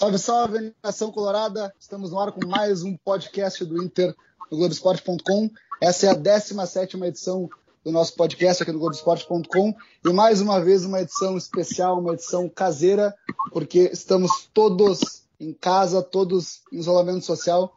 Salve, 0.00 0.18
salve, 0.18 0.74
nação 0.82 1.12
colorada. 1.12 1.74
Estamos 1.78 2.10
no 2.10 2.18
ar 2.18 2.32
com 2.32 2.48
mais 2.48 2.82
um 2.82 2.96
podcast 2.96 3.62
do 3.66 3.82
Inter 3.82 4.16
no 4.50 4.56
Globoesporte.com. 4.56 5.50
Essa 5.78 6.06
é 6.06 6.08
a 6.08 6.14
17 6.14 6.96
edição 7.04 7.50
do 7.84 7.92
nosso 7.92 8.14
podcast 8.14 8.62
aqui 8.62 8.72
no 8.72 8.78
Globoesporte.com 8.78 9.74
e 10.02 10.10
mais 10.10 10.40
uma 10.40 10.58
vez 10.58 10.86
uma 10.86 11.02
edição 11.02 11.36
especial, 11.36 11.98
uma 11.98 12.14
edição 12.14 12.48
caseira, 12.48 13.14
porque 13.52 13.90
estamos 13.92 14.48
todos 14.54 15.24
em 15.38 15.52
casa, 15.52 16.02
todos 16.02 16.62
em 16.72 16.78
isolamento 16.78 17.26
social, 17.26 17.76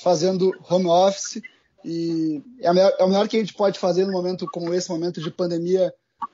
fazendo 0.00 0.50
home 0.70 0.86
office. 0.86 1.42
E 1.84 2.42
é, 2.62 2.68
é 2.98 3.04
o 3.04 3.08
melhor 3.08 3.28
que 3.28 3.36
a 3.36 3.40
gente 3.40 3.52
pode 3.52 3.78
fazer 3.78 4.06
no 4.06 4.12
momento 4.12 4.46
como 4.50 4.72
esse, 4.72 4.88
momento 4.88 5.20
de 5.20 5.30
pandemia 5.30 5.92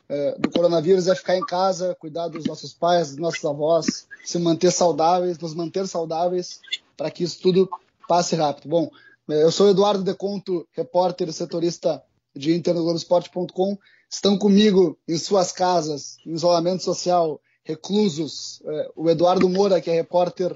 é, 0.08 0.38
do 0.38 0.50
coronavírus, 0.50 1.08
é 1.08 1.14
ficar 1.14 1.36
em 1.36 1.44
casa, 1.44 1.96
cuidar 1.98 2.28
dos 2.28 2.44
nossos 2.44 2.72
pais, 2.72 3.10
dos 3.10 3.18
nossos 3.18 3.44
avós, 3.44 4.06
se 4.24 4.38
manter 4.38 4.70
saudáveis, 4.70 5.38
nos 5.38 5.54
manter 5.54 5.86
saudáveis, 5.86 6.60
para 6.96 7.10
que 7.10 7.24
isso 7.24 7.40
tudo 7.40 7.68
passe 8.08 8.36
rápido. 8.36 8.68
Bom, 8.68 8.90
eu 9.28 9.50
sou 9.50 9.70
Eduardo 9.70 10.04
Deconto, 10.04 10.66
repórter 10.72 11.28
e 11.28 11.32
setorista 11.32 12.02
de 12.34 12.54
Inter 12.54 12.74
no 12.74 12.82
Globoesporte.com. 12.82 13.78
Estão 14.10 14.38
comigo 14.38 14.98
em 15.08 15.16
suas 15.16 15.50
casas, 15.50 16.18
em 16.26 16.32
isolamento 16.32 16.82
social, 16.82 17.40
reclusos, 17.64 18.62
é, 18.64 18.90
o 18.94 19.08
Eduardo 19.08 19.48
Moura, 19.48 19.80
que 19.80 19.90
é 19.90 19.94
repórter 19.94 20.50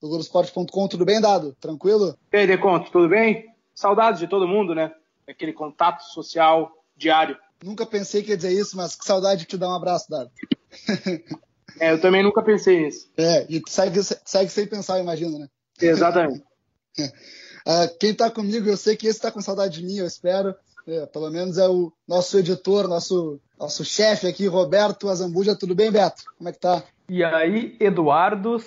do 0.00 0.08
Globoesporte.com. 0.08 0.88
Tudo 0.88 1.04
bem, 1.04 1.20
Dado? 1.20 1.54
Tranquilo? 1.60 2.16
E 2.32 2.36
aí, 2.36 2.46
Deconto, 2.46 2.90
tudo 2.90 3.08
bem? 3.08 3.46
Saudades 3.74 4.20
de 4.20 4.28
todo 4.28 4.46
mundo, 4.46 4.74
né? 4.74 4.92
Aquele 5.28 5.52
contato 5.52 6.02
social 6.02 6.70
diário. 6.96 7.36
Nunca 7.64 7.86
pensei 7.86 8.22
que 8.22 8.28
ia 8.28 8.36
dizer 8.36 8.52
isso, 8.52 8.76
mas 8.76 8.94
que 8.94 9.06
saudade 9.06 9.40
de 9.40 9.46
te 9.46 9.56
dar 9.56 9.70
um 9.70 9.74
abraço, 9.74 10.10
Dado. 10.10 10.30
é, 11.80 11.92
eu 11.92 11.98
também 11.98 12.22
nunca 12.22 12.42
pensei 12.42 12.84
nisso. 12.84 13.08
É, 13.16 13.46
e 13.48 13.62
segue, 13.66 14.00
segue 14.02 14.50
sem 14.50 14.66
pensar, 14.66 15.00
imagino, 15.00 15.38
né? 15.38 15.48
Exatamente. 15.80 16.44
uh, 17.00 17.88
quem 17.98 18.12
tá 18.12 18.30
comigo, 18.30 18.68
eu 18.68 18.76
sei 18.76 18.94
que 18.96 19.06
esse 19.06 19.18
tá 19.18 19.30
com 19.30 19.40
saudade 19.40 19.80
de 19.80 19.86
mim, 19.86 19.96
eu 19.96 20.06
espero. 20.06 20.54
É, 20.86 21.06
pelo 21.06 21.30
menos 21.30 21.56
é 21.56 21.66
o 21.66 21.90
nosso 22.06 22.38
editor, 22.38 22.86
nosso, 22.86 23.40
nosso 23.58 23.82
chefe 23.82 24.26
aqui, 24.26 24.46
Roberto 24.46 25.08
Azambuja. 25.08 25.56
Tudo 25.56 25.74
bem, 25.74 25.90
Beto? 25.90 26.22
Como 26.36 26.50
é 26.50 26.52
que 26.52 26.60
tá? 26.60 26.84
E 27.08 27.24
aí, 27.24 27.78
Eduardo, 27.80 28.62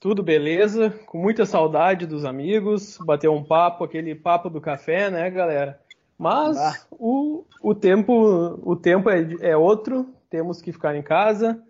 tudo 0.00 0.22
beleza? 0.22 0.88
Com 1.04 1.18
muita 1.18 1.44
saudade 1.44 2.06
dos 2.06 2.24
amigos, 2.24 2.96
bater 3.04 3.28
um 3.28 3.44
papo, 3.44 3.84
aquele 3.84 4.14
papo 4.14 4.48
do 4.48 4.58
café, 4.58 5.10
né, 5.10 5.28
galera? 5.28 5.78
Mas 6.18 6.56
ah. 6.56 6.76
o, 6.90 7.44
o 7.62 7.74
tempo, 7.74 8.12
o 8.62 8.74
tempo 8.74 9.08
é, 9.08 9.24
é 9.40 9.56
outro, 9.56 10.12
temos 10.28 10.60
que 10.60 10.72
ficar 10.72 10.96
em 10.96 11.02
casa, 11.02 11.62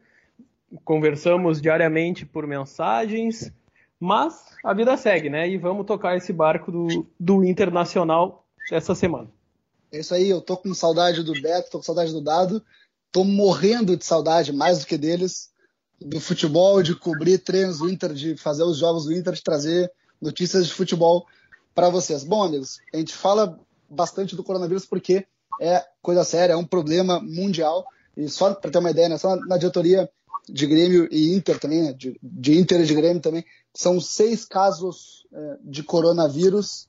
conversamos 0.84 1.60
diariamente 1.60 2.24
por 2.24 2.46
mensagens, 2.46 3.52
mas 4.00 4.46
a 4.64 4.72
vida 4.72 4.96
segue, 4.96 5.28
né? 5.28 5.48
E 5.48 5.58
vamos 5.58 5.86
tocar 5.86 6.16
esse 6.16 6.32
barco 6.32 6.72
do, 6.72 7.06
do 7.20 7.44
Internacional 7.44 8.46
essa 8.72 8.94
semana. 8.94 9.28
É 9.92 10.00
isso 10.00 10.14
aí, 10.14 10.30
eu 10.30 10.40
tô 10.40 10.56
com 10.56 10.72
saudade 10.72 11.22
do 11.22 11.32
Beto, 11.32 11.70
tô 11.70 11.78
com 11.78 11.84
saudade 11.84 12.12
do 12.12 12.20
Dado, 12.20 12.62
tô 13.12 13.24
morrendo 13.24 13.96
de 13.96 14.04
saudade, 14.04 14.52
mais 14.52 14.80
do 14.80 14.86
que 14.86 14.96
deles, 14.96 15.50
do 16.00 16.20
futebol, 16.20 16.82
de 16.82 16.94
cobrir 16.94 17.38
treinos 17.38 17.78
do 17.78 17.90
Inter, 17.90 18.12
de 18.12 18.36
fazer 18.36 18.62
os 18.62 18.78
jogos 18.78 19.04
do 19.04 19.12
Inter, 19.12 19.34
de 19.34 19.42
trazer 19.42 19.90
notícias 20.20 20.66
de 20.66 20.74
futebol 20.74 21.26
para 21.74 21.88
vocês. 21.88 22.22
Bom, 22.22 22.44
amigos, 22.44 22.80
a 22.92 22.98
gente 22.98 23.14
fala 23.14 23.58
bastante 23.88 24.36
do 24.36 24.44
coronavírus 24.44 24.84
porque 24.84 25.26
é 25.60 25.84
coisa 26.02 26.24
séria, 26.24 26.52
é 26.52 26.56
um 26.56 26.64
problema 26.64 27.20
mundial. 27.20 27.84
E 28.16 28.28
só 28.28 28.52
para 28.54 28.70
ter 28.70 28.78
uma 28.78 28.90
ideia, 28.90 29.08
né, 29.08 29.18
só 29.18 29.36
na, 29.36 29.56
diretoria 29.56 30.08
de 30.48 30.66
Grêmio 30.66 31.08
e 31.10 31.34
Inter 31.34 31.58
também, 31.58 31.82
né, 31.82 31.92
de, 31.92 32.18
de, 32.22 32.58
Inter 32.58 32.80
e 32.80 32.86
de 32.86 32.94
Grêmio 32.94 33.22
também, 33.22 33.44
são 33.74 34.00
seis 34.00 34.44
casos 34.44 35.26
é, 35.32 35.56
de 35.62 35.82
coronavírus 35.82 36.86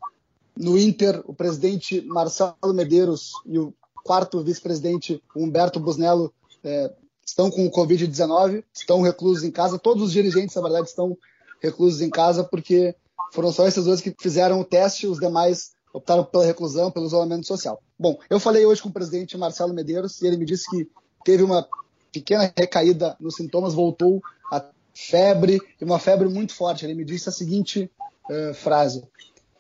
no 0.57 0.77
Inter, 0.77 1.21
o 1.25 1.33
presidente 1.33 2.01
Marcelo 2.01 2.73
Medeiros 2.73 3.31
e 3.45 3.57
o 3.57 3.73
quarto 4.03 4.43
vice-presidente 4.43 5.21
Humberto 5.35 5.79
Busnello 5.79 6.33
é, 6.63 6.91
estão 7.25 7.49
com 7.49 7.65
o 7.65 7.71
Covid-19, 7.71 8.63
estão 8.73 9.01
reclusos 9.01 9.43
em 9.43 9.51
casa. 9.51 9.79
Todos 9.79 10.03
os 10.03 10.11
dirigentes, 10.11 10.55
na 10.55 10.61
verdade, 10.61 10.87
estão 10.87 11.17
reclusos 11.61 12.01
em 12.01 12.09
casa 12.09 12.43
porque 12.43 12.95
foram 13.31 13.51
só 13.51 13.67
esses 13.67 13.85
dois 13.85 14.01
que 14.01 14.13
fizeram 14.19 14.59
o 14.59 14.65
teste, 14.65 15.07
os 15.07 15.19
demais 15.19 15.71
optaram 15.93 16.23
pela 16.23 16.45
reclusão, 16.45 16.91
pelo 16.91 17.05
isolamento 17.05 17.47
social. 17.47 17.81
Bom, 17.97 18.17
eu 18.29 18.39
falei 18.39 18.65
hoje 18.65 18.81
com 18.81 18.89
o 18.89 18.93
presidente 18.93 19.37
Marcelo 19.37 19.73
Medeiros 19.73 20.21
e 20.21 20.27
ele 20.27 20.37
me 20.37 20.45
disse 20.45 20.69
que 20.69 20.89
teve 21.23 21.43
uma 21.43 21.67
pequena 22.11 22.51
recaída 22.57 23.15
nos 23.19 23.35
sintomas, 23.35 23.73
voltou 23.73 24.21
a 24.51 24.63
febre, 24.93 25.59
e 25.79 25.83
uma 25.83 25.99
febre 25.99 26.27
muito 26.27 26.53
forte. 26.53 26.85
Ele 26.85 26.95
me 26.95 27.05
disse 27.05 27.29
a 27.29 27.31
seguinte 27.31 27.89
uh, 28.29 28.53
frase: 28.53 29.03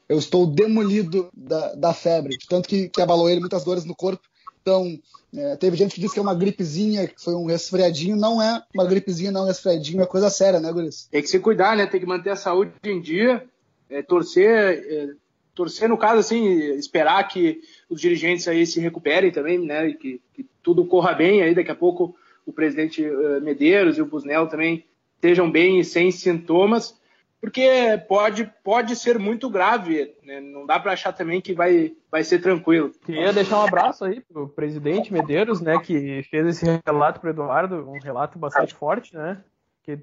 eu 0.07 0.17
estou 0.17 0.47
demolido 0.47 1.29
da, 1.33 1.75
da 1.75 1.93
febre, 1.93 2.37
tanto 2.49 2.67
que, 2.67 2.89
que, 2.89 3.01
abalou 3.01 3.29
ele 3.29 3.39
muitas 3.39 3.63
dores 3.63 3.85
no 3.85 3.95
corpo. 3.95 4.23
Então, 4.61 4.99
é, 5.35 5.55
teve 5.55 5.77
gente 5.77 5.95
que 5.95 6.01
disse 6.01 6.13
que 6.13 6.19
é 6.19 6.23
uma 6.23 6.35
gripezinha, 6.35 7.07
que 7.07 7.21
foi 7.21 7.33
um 7.33 7.45
resfriadinho. 7.45 8.15
Não 8.15 8.41
é 8.41 8.61
uma 8.73 8.85
gripezinha, 8.85 9.31
não 9.31 9.41
é 9.41 9.43
um 9.45 9.47
resfriadinho, 9.47 10.01
é 10.01 10.05
coisa 10.05 10.29
séria, 10.29 10.59
né, 10.59 10.71
Guris? 10.71 11.07
Tem 11.09 11.21
que 11.21 11.29
se 11.29 11.39
cuidar, 11.39 11.77
né? 11.77 11.87
Tem 11.87 11.99
que 11.99 12.05
manter 12.05 12.31
a 12.31 12.35
saúde 12.35 12.73
em 12.83 12.99
dia, 12.99 13.47
é, 13.89 14.01
torcer, 14.01 14.83
é, 14.87 15.09
torcer, 15.59 15.89
no 15.89 15.97
caso, 15.97 16.19
assim, 16.19 16.71
esperar 16.75 17.21
que 17.27 17.59
os 17.89 17.99
dirigentes 17.99 18.47
aí 18.47 18.65
se 18.65 18.79
recuperem 18.79 19.29
também, 19.29 19.59
né? 19.59 19.89
E 19.89 19.93
que, 19.93 20.21
que 20.33 20.45
tudo 20.63 20.85
corra 20.85 21.13
bem 21.13 21.41
aí. 21.41 21.53
Daqui 21.53 21.69
a 21.69 21.75
pouco 21.75 22.15
o 22.45 22.53
presidente 22.53 23.05
uh, 23.05 23.41
Medeiros 23.41 23.97
e 23.97 24.01
o 24.01 24.05
Busnel 24.05 24.47
também 24.47 24.85
estejam 25.15 25.51
bem 25.51 25.77
e 25.77 25.83
sem 25.83 26.11
sintomas 26.11 26.97
porque 27.41 27.69
pode, 28.07 28.51
pode 28.63 28.95
ser 28.97 29.17
muito 29.17 29.49
grave, 29.49 30.13
né? 30.23 30.41
não 30.41 30.65
dá 30.65 30.77
para 30.77 30.91
achar 30.91 31.13
também 31.13 31.39
que 31.39 31.53
vai, 31.53 31.93
vai 32.11 32.21
ser 32.21 32.39
tranquilo. 32.39 32.91
Queria 33.05 33.31
deixar 33.31 33.59
um 33.59 33.65
abraço 33.65 34.03
aí 34.03 34.19
pro 34.19 34.49
presidente 34.49 35.13
Medeiros, 35.13 35.61
né, 35.61 35.79
que 35.79 36.21
fez 36.23 36.47
esse 36.47 36.81
relato 36.85 37.21
pro 37.21 37.29
Eduardo, 37.29 37.89
um 37.89 37.99
relato 37.99 38.37
bastante 38.37 38.73
forte, 38.73 39.15
né, 39.15 39.41
que, 39.83 39.97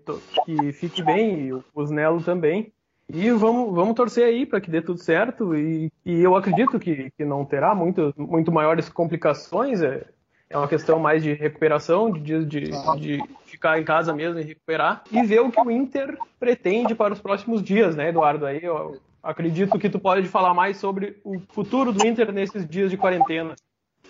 que 0.47 0.73
fique 0.73 1.03
bem, 1.03 1.41
e 1.41 1.53
o 1.53 1.63
Osnello 1.75 2.23
também. 2.23 2.73
E 3.09 3.31
vamos, 3.31 3.75
vamos 3.75 3.95
torcer 3.95 4.25
aí 4.25 4.45
para 4.45 4.61
que 4.61 4.71
dê 4.71 4.83
tudo 4.83 4.99
certo, 4.99 5.55
e, 5.55 5.93
e 6.05 6.21
eu 6.21 6.35
acredito 6.35 6.79
que, 6.79 7.11
que 7.11 7.25
não 7.25 7.45
terá 7.45 7.75
muito, 7.75 8.13
muito 8.17 8.51
maiores 8.51 8.89
complicações, 8.89 9.81
é, 9.81 10.05
é 10.51 10.59
uma 10.59 10.67
questão 10.67 10.99
mais 10.99 11.23
de 11.23 11.33
recuperação, 11.33 12.11
de 12.11 12.21
dias 12.21 12.49
de, 12.49 12.71
de, 12.99 13.23
ficar 13.45 13.81
em 13.81 13.85
casa 13.85 14.13
mesmo 14.13 14.41
e 14.41 14.45
recuperar. 14.45 15.05
E 15.11 15.23
ver 15.23 15.41
o 15.41 15.51
que 15.51 15.61
o 15.61 15.71
Inter 15.71 16.19
pretende 16.39 16.95
para 16.95 17.13
os 17.13 17.21
próximos 17.21 17.63
dias, 17.63 17.95
né, 17.95 18.09
Eduardo? 18.09 18.45
Aí 18.45 18.63
eu 18.63 19.01
acredito 19.23 19.79
que 19.79 19.89
tu 19.89 19.99
pode 19.99 20.27
falar 20.29 20.55
mais 20.55 20.77
sobre 20.77 21.17
o 21.25 21.41
futuro 21.51 21.93
do 21.93 22.05
Inter 22.05 22.33
nesses 22.33 22.69
dias 22.69 22.91
de 22.91 22.97
quarentena. 22.97 23.55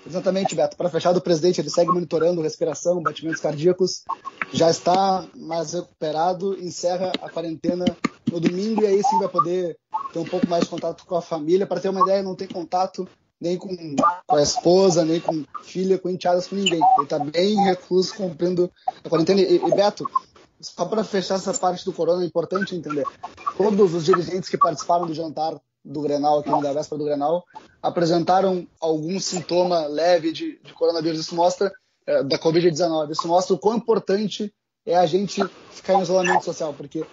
Exatamente, 0.06 0.54
Beto. 0.54 0.76
Para 0.76 0.88
fechar 0.88 1.12
do 1.12 1.20
presidente, 1.20 1.60
ele 1.60 1.70
segue 1.70 1.91
monitorando 1.91 2.41
respiração, 2.41 3.03
batimentos 3.03 3.41
cardíacos, 3.41 4.04
já 4.53 4.70
está 4.70 5.24
mais 5.34 5.72
recuperado, 5.72 6.58
encerra 6.62 7.12
a 7.20 7.28
quarentena 7.28 7.84
no 8.30 8.41
domingo 8.41 8.82
e 8.82 8.86
aí 8.86 9.03
sim 9.03 9.18
vai 9.18 9.28
poder 9.28 9.76
ter 10.12 10.18
um 10.18 10.24
pouco 10.24 10.48
mais 10.48 10.64
de 10.64 10.70
contato 10.70 11.04
com 11.04 11.16
a 11.16 11.22
família. 11.22 11.66
Para 11.66 11.80
ter 11.80 11.88
uma 11.88 12.03
ideia, 12.03 12.22
não 12.22 12.34
tem 12.34 12.47
contato 12.47 13.08
nem 13.41 13.58
com, 13.58 13.68
com 14.26 14.36
a 14.36 14.42
esposa, 14.42 15.04
nem 15.04 15.20
com 15.20 15.44
filha, 15.62 15.98
com 15.98 16.09
enteadas, 16.09 16.47
com 16.47 16.54
ninguém. 16.54 16.80
Ele 16.80 17.02
está 17.02 17.18
bem 17.18 17.56
recluso, 17.64 18.14
cumprindo 18.14 18.70
a 19.04 19.09
quarentena. 19.09 19.41
E, 19.41 19.56
e 19.56 19.74
Beto, 19.74 20.09
só 20.60 20.84
para 20.84 21.04
fechar 21.04 21.34
essa 21.34 21.52
parte 21.52 21.84
do 21.84 21.92
corona, 21.92 22.22
é 22.22 22.26
importante 22.26 22.74
entender. 22.74 23.06
Todos 23.56 23.94
os 23.94 24.04
dirigentes 24.04 24.48
que 24.48 24.56
participaram 24.56 25.06
do 25.06 25.14
jantar 25.14 25.60
do 25.86 26.00
Grenal, 26.00 26.41
aqui 26.41 26.50
na 26.50 26.72
véspera 26.72 26.98
do 26.98 27.04
Grenal, 27.04 27.44
apresentaram 27.80 28.66
algum 28.80 29.18
sintoma 29.21 29.86
leve 29.86 30.33
de, 30.33 30.59
de 30.62 30.74
coronavírus. 30.74 31.21
Isso 31.21 31.34
mostra, 31.34 31.72
é, 32.06 32.22
da 32.24 32.38
Covid-19, 32.38 33.12
isso 33.12 33.28
mostra 33.28 33.54
o 33.54 33.59
quão 33.59 33.77
importante 33.77 34.53
é 34.84 34.97
a 34.97 35.06
gente 35.06 35.42
ficar 35.71 35.94
em 35.94 36.03
isolamento 36.03 36.44
social, 36.44 36.74
porque 36.74 37.04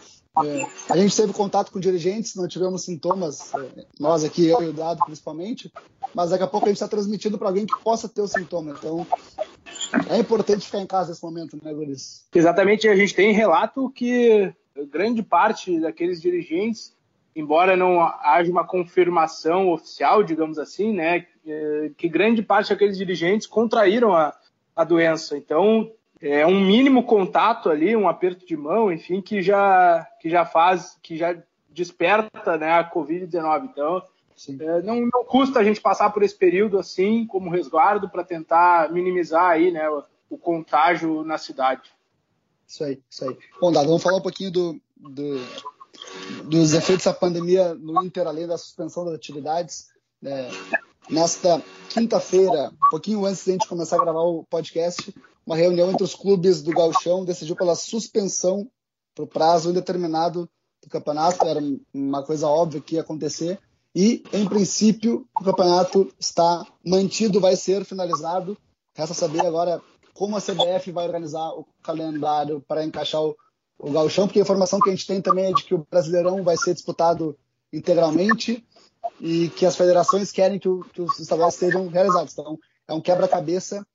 é, 0.43 0.65
a 0.89 0.97
gente 0.97 1.15
teve 1.15 1.31
contato 1.31 1.71
com 1.71 1.79
dirigentes, 1.79 2.35
não 2.35 2.47
tivemos 2.47 2.83
sintomas, 2.83 3.53
é, 3.53 3.85
nós 3.99 4.23
aqui, 4.23 4.47
eu 4.47 4.61
e 4.63 4.69
o 4.69 4.73
Dado 4.73 5.03
principalmente, 5.05 5.71
mas 6.13 6.31
daqui 6.31 6.43
a 6.43 6.47
pouco 6.47 6.65
a 6.65 6.69
gente 6.69 6.77
está 6.77 6.87
transmitindo 6.87 7.37
para 7.37 7.49
alguém 7.49 7.65
que 7.65 7.83
possa 7.83 8.09
ter 8.09 8.21
o 8.21 8.27
sintoma. 8.27 8.71
Então, 8.71 9.05
é 10.09 10.17
importante 10.17 10.65
ficar 10.65 10.79
em 10.79 10.87
casa 10.87 11.09
nesse 11.09 11.23
momento, 11.23 11.57
né, 11.63 11.71
Guris? 11.73 12.25
Exatamente, 12.33 12.87
a 12.87 12.95
gente 12.95 13.13
tem 13.13 13.33
relato 13.33 13.89
que 13.91 14.51
grande 14.91 15.21
parte 15.21 15.79
daqueles 15.79 16.19
dirigentes, 16.19 16.95
embora 17.35 17.75
não 17.75 18.01
haja 18.01 18.51
uma 18.51 18.65
confirmação 18.65 19.71
oficial, 19.71 20.23
digamos 20.23 20.59
assim, 20.59 20.93
né, 20.93 21.25
é, 21.45 21.91
que 21.97 22.07
grande 22.07 22.41
parte 22.41 22.69
daqueles 22.69 22.97
dirigentes 22.97 23.47
contraíram 23.47 24.13
a, 24.13 24.35
a 24.75 24.83
doença. 24.83 25.37
Então, 25.37 25.91
é 26.21 26.45
um 26.47 26.59
mínimo 26.59 27.03
contato 27.03 27.69
ali, 27.69 27.95
um 27.95 28.07
aperto 28.07 28.45
de 28.45 28.55
mão, 28.55 28.91
enfim, 28.91 29.21
que 29.21 29.41
já, 29.41 30.07
que 30.21 30.29
já 30.29 30.45
faz, 30.45 30.97
que 31.01 31.17
já 31.17 31.35
desperta 31.69 32.57
né, 32.57 32.71
a 32.71 32.89
Covid-19. 32.89 33.65
Então, 33.65 34.01
é, 34.59 34.81
não, 34.81 35.01
não, 35.01 35.23
custa 35.25 35.59
a 35.59 35.63
gente 35.63 35.81
passar 35.81 36.11
por 36.11 36.23
esse 36.23 36.35
período 36.35 36.79
assim, 36.79 37.25
como 37.25 37.49
resguardo, 37.49 38.09
para 38.09 38.23
tentar 38.23 38.91
minimizar 38.91 39.51
aí, 39.51 39.71
né, 39.71 39.89
o, 39.89 40.03
o, 40.29 40.37
contágio 40.37 41.23
na 41.23 41.37
cidade. 41.37 41.91
Isso 42.67 42.83
aí, 42.83 43.01
isso 43.09 43.25
aí. 43.25 43.37
Bom, 43.59 43.71
Dado, 43.71 43.87
vamos 43.87 44.01
falar 44.01 44.17
um 44.17 44.21
pouquinho 44.21 44.51
do, 44.51 44.81
do, 44.95 45.35
dos 46.45 46.73
efeitos 46.73 47.05
da 47.05 47.13
pandemia 47.13 47.73
no 47.75 48.03
Inter, 48.03 48.27
além 48.27 48.47
da 48.47 48.57
suspensão 48.57 49.05
das 49.05 49.15
atividades. 49.15 49.87
É, 50.23 50.49
nesta 51.09 51.61
quinta-feira, 51.89 52.71
um 52.71 52.89
pouquinho 52.89 53.25
antes 53.25 53.43
de 53.43 53.51
a 53.51 53.53
gente 53.53 53.67
começar 53.67 53.97
a 53.97 54.03
gravar 54.03 54.21
o 54.21 54.43
podcast, 54.45 55.13
uma 55.45 55.55
reunião 55.55 55.91
entre 55.91 56.03
os 56.03 56.15
clubes 56.15 56.61
do 56.61 56.71
Galchão 56.71 57.25
decidiu 57.25 57.55
pela 57.55 57.75
suspensão 57.75 58.69
para 59.13 59.25
o 59.25 59.27
prazo 59.27 59.69
indeterminado 59.69 60.49
do 60.81 60.89
campeonato. 60.89 61.45
Era 61.45 61.59
uma 61.93 62.23
coisa 62.23 62.47
óbvia 62.47 62.81
que 62.81 62.95
ia 62.95 63.01
acontecer. 63.01 63.59
E, 63.95 64.23
em 64.31 64.47
princípio, 64.47 65.27
o 65.39 65.43
campeonato 65.43 66.11
está 66.19 66.65
mantido, 66.83 67.39
vai 67.39 67.55
ser 67.55 67.85
finalizado. 67.85 68.57
Resta 68.95 69.13
saber 69.13 69.45
agora 69.45 69.81
como 70.13 70.37
a 70.37 70.41
CBF 70.41 70.91
vai 70.91 71.05
organizar 71.05 71.49
o 71.49 71.67
calendário 71.81 72.63
para 72.67 72.83
encaixar 72.83 73.21
o, 73.21 73.35
o 73.83 73.91
Gauchão, 73.91 74.27
porque 74.27 74.39
a 74.39 74.43
informação 74.43 74.79
que 74.79 74.89
a 74.89 74.93
gente 74.93 75.05
tem 75.05 75.21
também 75.21 75.45
é 75.47 75.53
de 75.53 75.65
que 75.65 75.75
o 75.75 75.85
Brasileirão 75.91 76.41
vai 76.41 76.55
ser 76.55 76.73
disputado 76.73 77.37
integralmente 77.71 78.65
e 79.19 79.49
que 79.49 79.65
as 79.65 79.75
federações 79.75 80.31
querem 80.31 80.57
que, 80.57 80.69
o, 80.69 80.85
que 80.93 81.01
os 81.01 81.19
estaduais 81.19 81.55
sejam 81.55 81.89
realizados. 81.89 82.31
Então, 82.31 82.57
é 82.87 82.93
um 82.93 83.01
quebra-cabeça 83.01 83.85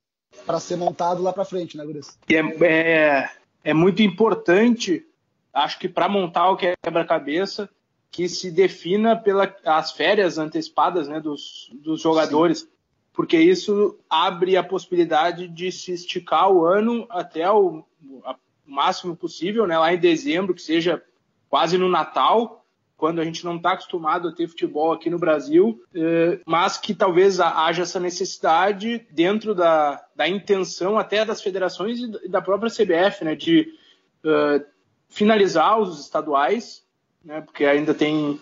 para 0.44 0.60
ser 0.60 0.76
montado 0.76 1.22
lá 1.22 1.32
para 1.32 1.44
frente, 1.44 1.74
né, 1.78 1.86
Guris? 1.86 2.18
É, 2.28 2.36
é, 2.66 3.30
é 3.64 3.74
muito 3.74 4.02
importante, 4.02 5.06
acho 5.54 5.78
que 5.78 5.88
para 5.88 6.06
montar 6.06 6.50
o 6.50 6.58
quebra-cabeça, 6.58 7.66
que 8.10 8.28
se 8.28 8.50
defina 8.50 9.16
pelas 9.16 9.92
férias 9.92 10.36
antecipadas 10.36 11.08
né, 11.08 11.18
dos, 11.18 11.70
dos 11.82 12.02
jogadores, 12.02 12.60
Sim. 12.60 12.68
porque 13.14 13.38
isso 13.38 13.98
abre 14.08 14.54
a 14.54 14.62
possibilidade 14.62 15.48
de 15.48 15.72
se 15.72 15.92
esticar 15.92 16.50
o 16.50 16.66
ano 16.66 17.06
até 17.08 17.50
o, 17.50 17.84
o 18.68 18.72
máximo 18.72 19.16
possível, 19.16 19.66
né, 19.66 19.78
lá 19.78 19.92
em 19.92 19.98
dezembro, 19.98 20.54
que 20.54 20.62
seja 20.62 21.02
quase 21.48 21.78
no 21.78 21.88
Natal, 21.88 22.64
quando 22.98 23.20
a 23.20 23.24
gente 23.24 23.44
não 23.44 23.56
está 23.56 23.72
acostumado 23.72 24.28
a 24.28 24.32
ter 24.32 24.48
futebol 24.48 24.92
aqui 24.92 25.08
no 25.08 25.20
Brasil, 25.20 25.80
eh, 25.94 26.40
mas 26.44 26.76
que 26.76 26.92
talvez 26.92 27.38
haja 27.38 27.82
essa 27.82 28.00
necessidade 28.00 29.06
dentro 29.10 29.54
da, 29.54 30.04
da 30.16 30.28
intenção 30.28 30.98
até 30.98 31.24
das 31.24 31.40
federações 31.40 32.00
e 32.00 32.28
da 32.28 32.42
própria 32.42 32.70
CBF, 32.70 33.24
né, 33.24 33.36
de 33.36 33.72
uh, 34.24 34.64
finalizar 35.08 35.78
os 35.78 36.00
estaduais, 36.00 36.84
né, 37.24 37.40
porque 37.40 37.64
ainda 37.64 37.94
tem 37.94 38.38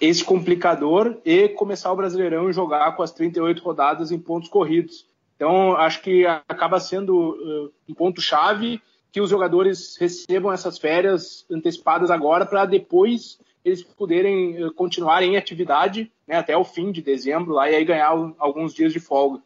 esse 0.00 0.24
complicador, 0.24 1.18
e 1.24 1.48
começar 1.48 1.92
o 1.92 1.96
Brasileirão 1.96 2.48
e 2.48 2.52
jogar 2.52 2.92
com 2.96 3.02
as 3.02 3.12
38 3.12 3.62
rodadas 3.62 4.12
em 4.12 4.18
pontos 4.18 4.48
corridos. 4.48 5.06
Então, 5.34 5.76
acho 5.76 6.02
que 6.02 6.24
acaba 6.26 6.80
sendo 6.80 7.16
uh, 7.16 7.72
um 7.88 7.94
ponto-chave 7.94 8.80
que 9.10 9.20
os 9.20 9.30
jogadores 9.30 9.96
recebam 9.98 10.52
essas 10.52 10.78
férias 10.78 11.46
antecipadas 11.50 12.10
agora 12.10 12.44
para 12.44 12.64
depois 12.66 13.38
eles 13.64 13.82
poderem 13.82 14.62
eh, 14.62 14.70
continuar 14.74 15.22
em 15.22 15.36
atividade 15.36 16.10
né, 16.26 16.36
até 16.36 16.56
o 16.56 16.64
fim 16.64 16.92
de 16.92 17.02
dezembro 17.02 17.52
lá, 17.52 17.70
e 17.70 17.74
aí 17.74 17.84
ganhar 17.84 18.08
alguns 18.38 18.74
dias 18.74 18.92
de 18.92 19.00
folga. 19.00 19.40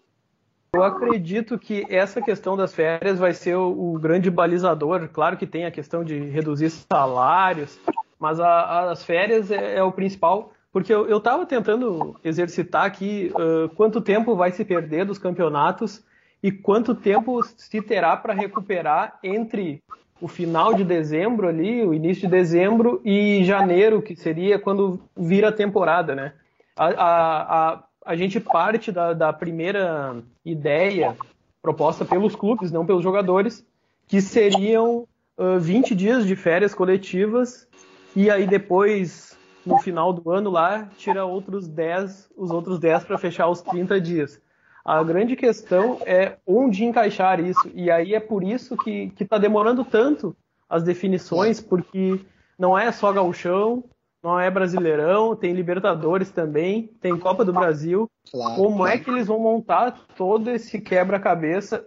Eu 0.74 0.82
acredito 0.82 1.58
que 1.58 1.84
essa 1.90 2.22
questão 2.22 2.56
das 2.56 2.74
férias 2.74 3.18
vai 3.18 3.34
ser 3.34 3.56
o, 3.56 3.94
o 3.94 3.98
grande 3.98 4.30
balizador. 4.30 5.06
Claro 5.12 5.36
que 5.36 5.46
tem 5.46 5.66
a 5.66 5.70
questão 5.70 6.02
de 6.02 6.18
reduzir 6.18 6.70
salários, 6.70 7.78
mas 8.18 8.40
a, 8.40 8.90
as 8.90 9.04
férias 9.04 9.50
é, 9.50 9.76
é, 9.76 9.82
o 9.82 9.92
principal. 9.92 10.52
Porque 10.72 10.90
eu 10.90 11.18
estava 11.18 11.44
tentando 11.44 12.18
exercitar 12.24 12.86
aqui 12.86 13.30
uh, 13.34 13.68
quanto 13.74 14.00
tempo 14.00 14.34
vai 14.34 14.50
se 14.50 14.64
perder 14.64 15.04
dos 15.04 15.18
campeonatos 15.18 16.02
e 16.42 16.50
quanto 16.50 16.94
tempo 16.94 17.40
se 17.42 17.80
terá 17.80 18.16
para 18.16 18.34
recuperar 18.34 19.18
entre 19.22 19.82
o 20.20 20.28
final 20.28 20.74
de 20.74 20.84
dezembro 20.84 21.48
ali, 21.48 21.84
o 21.84 21.94
início 21.94 22.22
de 22.22 22.28
dezembro 22.28 23.00
e 23.04 23.44
janeiro, 23.44 24.02
que 24.02 24.14
seria 24.14 24.58
quando 24.58 25.00
vira 25.16 25.48
a 25.48 25.52
temporada, 25.52 26.14
né? 26.14 26.32
A, 26.76 26.86
a, 26.86 27.72
a, 27.72 27.84
a 28.06 28.16
gente 28.16 28.38
parte 28.40 28.90
da, 28.90 29.12
da 29.12 29.32
primeira 29.32 30.22
ideia 30.44 31.16
proposta 31.60 32.04
pelos 32.04 32.34
clubes, 32.34 32.72
não 32.72 32.86
pelos 32.86 33.02
jogadores, 33.02 33.64
que 34.06 34.20
seriam 34.20 35.06
uh, 35.36 35.58
20 35.60 35.94
dias 35.94 36.26
de 36.26 36.34
férias 36.34 36.74
coletivas 36.74 37.68
e 38.14 38.30
aí 38.30 38.46
depois, 38.46 39.36
no 39.64 39.78
final 39.78 40.12
do 40.12 40.30
ano 40.30 40.50
lá, 40.50 40.88
tira 40.96 41.24
outros 41.24 41.66
10, 41.66 42.30
os 42.36 42.50
outros 42.50 42.78
10 42.78 43.04
para 43.04 43.18
fechar 43.18 43.48
os 43.48 43.62
30 43.62 44.00
dias. 44.00 44.40
A 44.84 45.02
grande 45.02 45.36
questão 45.36 45.98
é 46.04 46.36
onde 46.46 46.84
encaixar 46.84 47.40
isso. 47.40 47.70
E 47.74 47.90
aí 47.90 48.14
é 48.14 48.20
por 48.20 48.42
isso 48.42 48.76
que 48.76 49.12
está 49.18 49.38
demorando 49.38 49.84
tanto 49.84 50.36
as 50.68 50.82
definições, 50.82 51.60
porque 51.60 52.20
não 52.58 52.76
é 52.76 52.90
só 52.90 53.12
gauchão, 53.12 53.84
não 54.22 54.38
é 54.38 54.48
brasileirão, 54.50 55.34
tem 55.34 55.52
Libertadores 55.52 56.30
também, 56.30 56.90
tem 57.00 57.18
Copa 57.18 57.44
do 57.44 57.52
Brasil. 57.52 58.08
Claro, 58.30 58.54
Como 58.54 58.78
claro. 58.78 58.94
é 58.94 58.98
que 58.98 59.10
eles 59.10 59.26
vão 59.26 59.40
montar 59.40 59.98
todo 60.16 60.48
esse 60.48 60.80
quebra-cabeça 60.80 61.84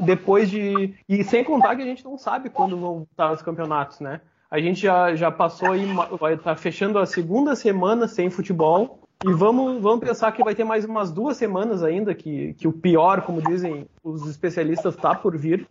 depois 0.00 0.48
de. 0.50 0.94
E 1.08 1.22
sem 1.22 1.44
contar 1.44 1.76
que 1.76 1.82
a 1.82 1.86
gente 1.86 2.04
não 2.04 2.16
sabe 2.16 2.48
quando 2.48 2.78
vão 2.78 3.06
estar 3.10 3.32
os 3.32 3.42
campeonatos, 3.42 4.00
né? 4.00 4.20
A 4.50 4.60
gente 4.60 4.80
já, 4.80 5.14
já 5.14 5.30
passou 5.30 5.72
aí, 5.72 5.84
vai 6.18 6.34
estar 6.34 6.54
tá 6.54 6.56
fechando 6.56 6.98
a 6.98 7.06
segunda 7.06 7.54
semana 7.54 8.08
sem 8.08 8.30
futebol. 8.30 9.03
E 9.26 9.32
vamos, 9.32 9.80
vamos 9.80 10.06
pensar 10.06 10.30
que 10.32 10.44
vai 10.44 10.54
ter 10.54 10.64
mais 10.64 10.84
umas 10.84 11.10
duas 11.10 11.38
semanas 11.38 11.82
ainda, 11.82 12.14
que, 12.14 12.52
que 12.54 12.68
o 12.68 12.72
pior, 12.72 13.22
como 13.22 13.40
dizem 13.40 13.86
os 14.02 14.28
especialistas, 14.28 14.94
está 14.94 15.14
por 15.14 15.34
vir. 15.34 15.66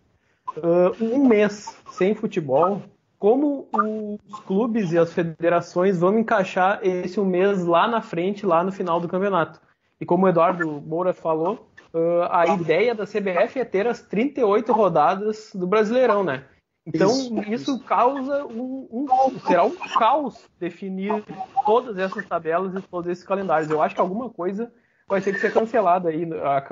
Uh, 0.58 1.04
um 1.04 1.27
mês 1.27 1.77
sem 1.92 2.16
futebol. 2.16 2.82
Como 3.20 3.70
os 3.72 4.39
clubes 4.39 4.92
e 4.92 4.98
as 4.98 5.13
federações 5.13 6.00
vão 6.00 6.18
encaixar 6.18 6.80
esse 6.82 7.20
um 7.20 7.25
mês 7.25 7.63
lá 7.63 7.88
na 7.88 8.01
frente, 8.01 8.44
lá 8.44 8.63
no 8.63 8.72
final 8.72 9.00
do 9.00 9.08
campeonato? 9.08 9.62
E 10.01 10.06
como 10.06 10.25
o 10.25 10.30
Eduardo 10.30 10.82
Moura 10.82 11.13
falou, 11.13 11.70
uh, 11.94 12.24
a 12.32 12.48
ideia 12.56 12.96
da 12.96 13.06
CBF 13.06 13.60
é 13.60 13.66
ter 13.66 13.86
as 13.86 14.01
38 14.01 14.74
rodadas 14.74 15.51
do 15.54 15.68
Brasileirão, 15.68 16.24
né? 16.24 16.44
Então, 16.86 17.10
isso, 17.12 17.54
isso 17.54 17.80
causa 17.80 18.46
um, 18.46 18.88
um, 18.92 19.40
será 19.48 19.63
um 19.63 19.75
caos 19.98 20.36
definir 20.60 21.24
todas 21.66 21.98
essas 21.98 22.25
tabelas 22.25 22.75
e 22.75 22.82
todos 22.88 23.10
esses 23.10 23.24
calendários. 23.24 23.70
Eu 23.70 23.82
acho 23.82 23.96
que 23.96 24.02
alguma 24.02 24.30
coisa 24.30 24.72
vai 25.08 25.22
ter 25.22 25.34
que 25.34 25.40
ser 25.40 25.54
cancelada 25.54 26.10
aí. 26.10 26.28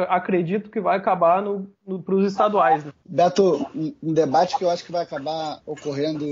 Acredito 0.09 0.69
que 0.69 0.81
vai 0.81 0.97
acabar 0.97 1.41
no, 1.41 1.71
no, 1.87 2.01
para 2.01 2.15
os 2.15 2.25
estaduais. 2.25 2.83
Né? 2.83 2.91
Beto, 3.05 3.65
um 3.75 4.13
debate 4.13 4.57
que 4.57 4.63
eu 4.63 4.69
acho 4.69 4.83
que 4.83 4.91
vai 4.91 5.03
acabar 5.03 5.61
ocorrendo 5.65 6.27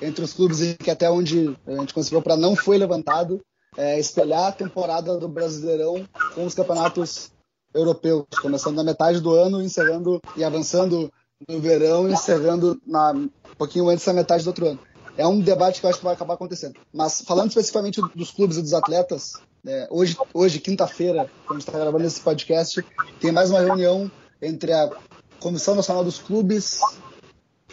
entre 0.00 0.24
os 0.24 0.32
clubes 0.32 0.60
e 0.60 0.74
que 0.74 0.90
até 0.90 1.08
onde 1.08 1.56
a 1.66 1.74
gente 1.76 1.94
conseguiu 1.94 2.20
para 2.20 2.36
não 2.36 2.56
foi 2.56 2.76
levantado 2.76 3.40
é 3.76 3.98
espelhar 3.98 4.48
a 4.48 4.52
temporada 4.52 5.16
do 5.16 5.28
Brasileirão 5.28 6.04
com 6.34 6.44
os 6.44 6.54
campeonatos 6.54 7.32
europeus, 7.72 8.26
começando 8.40 8.76
na 8.76 8.84
metade 8.84 9.20
do 9.20 9.32
ano, 9.32 9.62
encerrando 9.62 10.20
e 10.36 10.44
avançando 10.44 11.10
no 11.48 11.60
verão 11.60 12.08
encerrando 12.08 12.80
na, 12.86 13.12
um 13.12 13.30
pouquinho 13.56 13.88
antes 13.88 14.04
da 14.04 14.12
metade 14.12 14.44
do 14.44 14.48
outro 14.48 14.68
ano. 14.68 14.80
É 15.16 15.26
um 15.26 15.40
debate 15.40 15.80
que 15.80 15.86
eu 15.86 15.90
acho 15.90 15.98
que 15.98 16.04
vai 16.04 16.14
acabar 16.14 16.34
acontecendo. 16.34 16.74
Mas 16.92 17.20
falando 17.20 17.48
especificamente 17.48 18.00
dos 18.14 18.30
clubes 18.30 18.56
e 18.56 18.62
dos 18.62 18.72
atletas, 18.72 19.34
é, 19.66 19.86
hoje, 19.90 20.16
hoje 20.32 20.58
quinta-feira, 20.58 21.30
quando 21.46 21.58
a 21.58 21.60
gente 21.60 21.68
está 21.68 21.78
gravando 21.78 22.04
esse 22.04 22.20
podcast, 22.20 22.84
tem 23.20 23.30
mais 23.30 23.50
uma 23.50 23.60
reunião 23.60 24.10
entre 24.40 24.72
a 24.72 24.90
Comissão 25.38 25.74
Nacional 25.74 26.02
dos 26.02 26.18
Clubes 26.18 26.80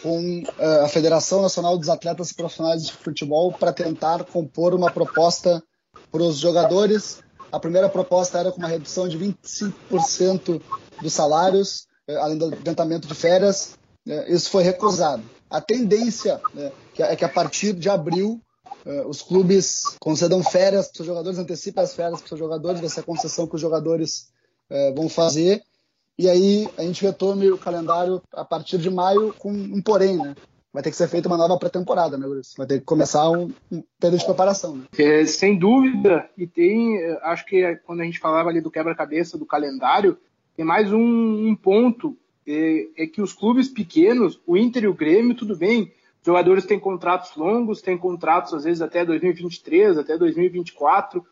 com 0.02 0.42
uh, 0.42 0.84
a 0.84 0.88
Federação 0.88 1.42
Nacional 1.42 1.76
dos 1.76 1.88
Atletas 1.88 2.32
Profissionais 2.32 2.86
de 2.86 2.92
Futebol 2.92 3.52
para 3.52 3.72
tentar 3.72 4.24
compor 4.24 4.74
uma 4.74 4.90
proposta 4.90 5.62
para 6.10 6.22
os 6.22 6.38
jogadores. 6.38 7.22
A 7.52 7.58
primeira 7.58 7.88
proposta 7.88 8.38
era 8.38 8.52
com 8.52 8.58
uma 8.58 8.68
redução 8.68 9.08
de 9.08 9.18
25% 9.18 10.62
dos 11.02 11.12
salários 11.12 11.86
além 12.16 12.38
do 12.38 12.46
adiantamento 12.46 13.06
de 13.06 13.14
férias, 13.14 13.78
é, 14.06 14.32
isso 14.32 14.50
foi 14.50 14.62
recusado. 14.62 15.22
A 15.48 15.60
tendência 15.60 16.40
né, 16.54 16.72
é 16.98 17.16
que 17.16 17.24
a 17.24 17.28
partir 17.28 17.72
de 17.72 17.88
abril 17.88 18.40
é, 18.86 19.02
os 19.06 19.20
clubes 19.20 19.82
concedam 20.00 20.42
férias 20.42 20.88
para 20.88 21.00
os 21.00 21.06
jogadores, 21.06 21.38
antecipem 21.38 21.82
as 21.82 21.94
férias 21.94 22.20
para 22.20 22.34
os 22.34 22.38
jogadores, 22.38 22.80
vai 22.80 22.88
ser 22.88 23.00
a 23.00 23.04
concessão 23.04 23.46
que 23.46 23.54
os 23.54 23.60
jogadores 23.60 24.28
vão 24.94 25.08
fazer. 25.08 25.64
e 26.16 26.30
aí 26.30 26.68
a 26.78 26.82
gente 26.82 27.02
retome 27.02 27.50
o 27.50 27.58
calendário 27.58 28.22
a 28.32 28.44
partir 28.44 28.78
de 28.78 28.88
maio 28.88 29.34
com 29.36 29.50
um 29.50 29.82
porém, 29.82 30.16
né? 30.16 30.36
Vai 30.72 30.80
ter 30.80 30.90
que 30.90 30.96
ser 30.96 31.08
feita 31.08 31.26
uma 31.26 31.36
nova 31.36 31.58
pré-temporada, 31.58 32.16
né, 32.16 32.24
Luiz? 32.24 32.54
Vai 32.56 32.68
ter 32.68 32.78
que 32.78 32.84
começar 32.84 33.28
um, 33.28 33.50
um 33.72 33.82
período 33.98 34.20
de 34.20 34.24
preparação. 34.24 34.76
Né? 34.76 34.84
É, 34.96 35.26
sem 35.26 35.58
dúvida, 35.58 36.30
e 36.38 36.46
tem, 36.46 37.04
acho 37.22 37.44
que 37.44 37.74
quando 37.84 38.02
a 38.02 38.04
gente 38.04 38.20
falava 38.20 38.48
ali 38.48 38.60
do 38.60 38.70
quebra-cabeça 38.70 39.36
do 39.36 39.44
calendário, 39.44 40.16
tem 40.60 40.66
mais 40.66 40.92
um, 40.92 41.48
um 41.48 41.56
ponto, 41.56 42.14
é, 42.46 42.86
é, 42.98 43.06
que 43.06 43.22
os 43.22 43.32
clubes 43.32 43.66
pequenos, 43.66 44.38
o 44.46 44.58
Inter 44.58 44.84
e 44.84 44.88
o 44.88 44.92
Grêmio, 44.92 45.34
tudo 45.34 45.56
bem, 45.56 45.90
os 46.20 46.26
jogadores 46.26 46.66
têm 46.66 46.78
contratos 46.78 47.34
longos, 47.34 47.80
têm 47.80 47.96
contratos 47.96 48.52
às 48.52 48.64
vezes 48.64 48.82
até 48.82 49.02
2023, 49.02 49.96
até 49.96 50.18
2024, 50.18 51.24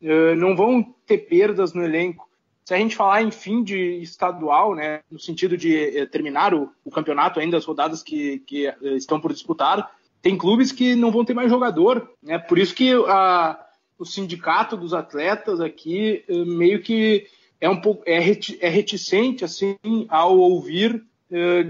é, 0.00 0.36
não 0.36 0.54
vão 0.54 0.94
ter 1.04 1.18
perdas 1.18 1.72
no 1.72 1.82
elenco. 1.82 2.28
Se 2.64 2.74
a 2.74 2.76
gente 2.76 2.94
falar 2.94 3.24
em 3.24 3.32
fim 3.32 3.64
de 3.64 4.00
estadual, 4.00 4.76
né, 4.76 5.00
no 5.10 5.18
sentido 5.18 5.56
de 5.56 5.98
eh, 5.98 6.06
terminar 6.06 6.54
o, 6.54 6.70
o 6.84 6.90
campeonato 6.90 7.40
ainda, 7.40 7.56
as 7.56 7.64
rodadas 7.64 8.04
que, 8.04 8.38
que 8.46 8.68
eh, 8.68 8.76
estão 8.94 9.20
por 9.20 9.32
disputar, 9.32 9.90
tem 10.22 10.38
clubes 10.38 10.70
que 10.70 10.94
não 10.94 11.10
vão 11.10 11.24
ter 11.24 11.34
mais 11.34 11.50
jogador. 11.50 12.08
Né? 12.22 12.38
Por 12.38 12.56
isso 12.56 12.72
que 12.72 12.92
a, 13.08 13.58
o 13.98 14.04
sindicato 14.04 14.76
dos 14.76 14.94
atletas 14.94 15.60
aqui 15.60 16.24
eh, 16.28 16.44
meio 16.44 16.80
que 16.80 17.26
é 17.60 17.68
um 17.68 17.80
pouco 17.80 18.02
é, 18.06 18.16
é 18.16 18.68
reticente 18.68 19.44
assim 19.44 19.76
ao 20.08 20.38
ouvir 20.38 21.04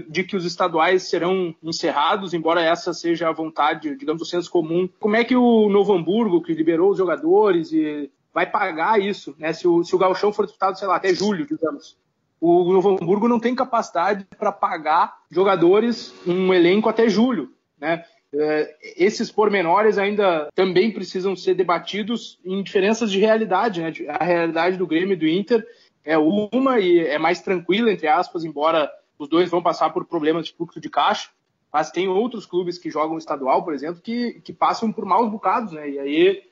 de 0.07 0.23
que 0.23 0.35
os 0.35 0.45
estaduais 0.45 1.03
serão 1.03 1.55
encerrados, 1.63 2.33
embora 2.33 2.61
essa 2.61 2.93
seja 2.93 3.27
a 3.27 3.33
vontade, 3.33 3.95
digamos, 3.95 4.21
do 4.21 4.25
senso 4.25 4.51
comum. 4.51 4.87
Como 4.99 5.15
é 5.15 5.23
que 5.23 5.35
o 5.35 5.67
Novo 5.67 5.93
Hamburgo, 5.93 6.43
que 6.43 6.53
liberou 6.53 6.91
os 6.91 6.97
jogadores 6.97 7.71
e 7.71 8.11
vai 8.31 8.45
pagar 8.45 9.01
isso, 9.01 9.35
né? 9.39 9.51
Se 9.53 9.67
o, 9.67 9.83
se 9.83 9.95
o 9.95 9.97
Galchão 9.97 10.31
for 10.31 10.45
disputado, 10.45 10.77
sei 10.77 10.87
lá, 10.87 10.97
até 10.97 11.13
julho, 11.13 11.47
digamos. 11.47 11.97
O 12.39 12.71
Novo 12.71 12.89
Hamburgo 13.01 13.27
não 13.27 13.39
tem 13.39 13.55
capacidade 13.55 14.27
para 14.37 14.51
pagar 14.51 15.17
jogadores, 15.31 16.13
um 16.25 16.53
elenco 16.53 16.87
até 16.87 17.09
julho, 17.09 17.51
né? 17.79 18.03
É, 18.31 18.75
esses 18.97 19.31
pormenores 19.31 19.97
ainda 19.97 20.49
também 20.53 20.91
precisam 20.91 21.35
ser 21.35 21.55
debatidos 21.55 22.37
em 22.45 22.61
diferenças 22.61 23.09
de 23.09 23.19
realidade, 23.19 23.81
né? 23.81 23.91
A 24.09 24.23
realidade 24.23 24.77
do 24.77 24.85
Grêmio 24.85 25.13
e 25.13 25.17
do 25.17 25.27
Inter 25.27 25.65
é 26.07 26.17
uma 26.17 26.79
e 26.79 26.99
é 26.99 27.19
mais 27.19 27.41
tranquila, 27.41 27.91
entre 27.91 28.07
aspas, 28.07 28.45
embora 28.45 28.89
os 29.19 29.27
dois 29.27 29.49
vão 29.49 29.61
passar 29.61 29.89
por 29.89 30.05
problemas 30.05 30.45
de 30.45 30.53
fluxo 30.53 30.79
de 30.79 30.89
caixa, 30.89 31.29
mas 31.71 31.91
tem 31.91 32.07
outros 32.07 32.45
clubes 32.45 32.77
que 32.77 32.89
jogam 32.89 33.17
estadual, 33.17 33.63
por 33.63 33.73
exemplo, 33.73 34.01
que, 34.01 34.39
que 34.39 34.53
passam 34.53 34.91
por 34.91 35.03
maus 35.03 35.29
bocados, 35.29 35.73
né? 35.73 35.89
E 35.89 35.99
aí 35.99 36.43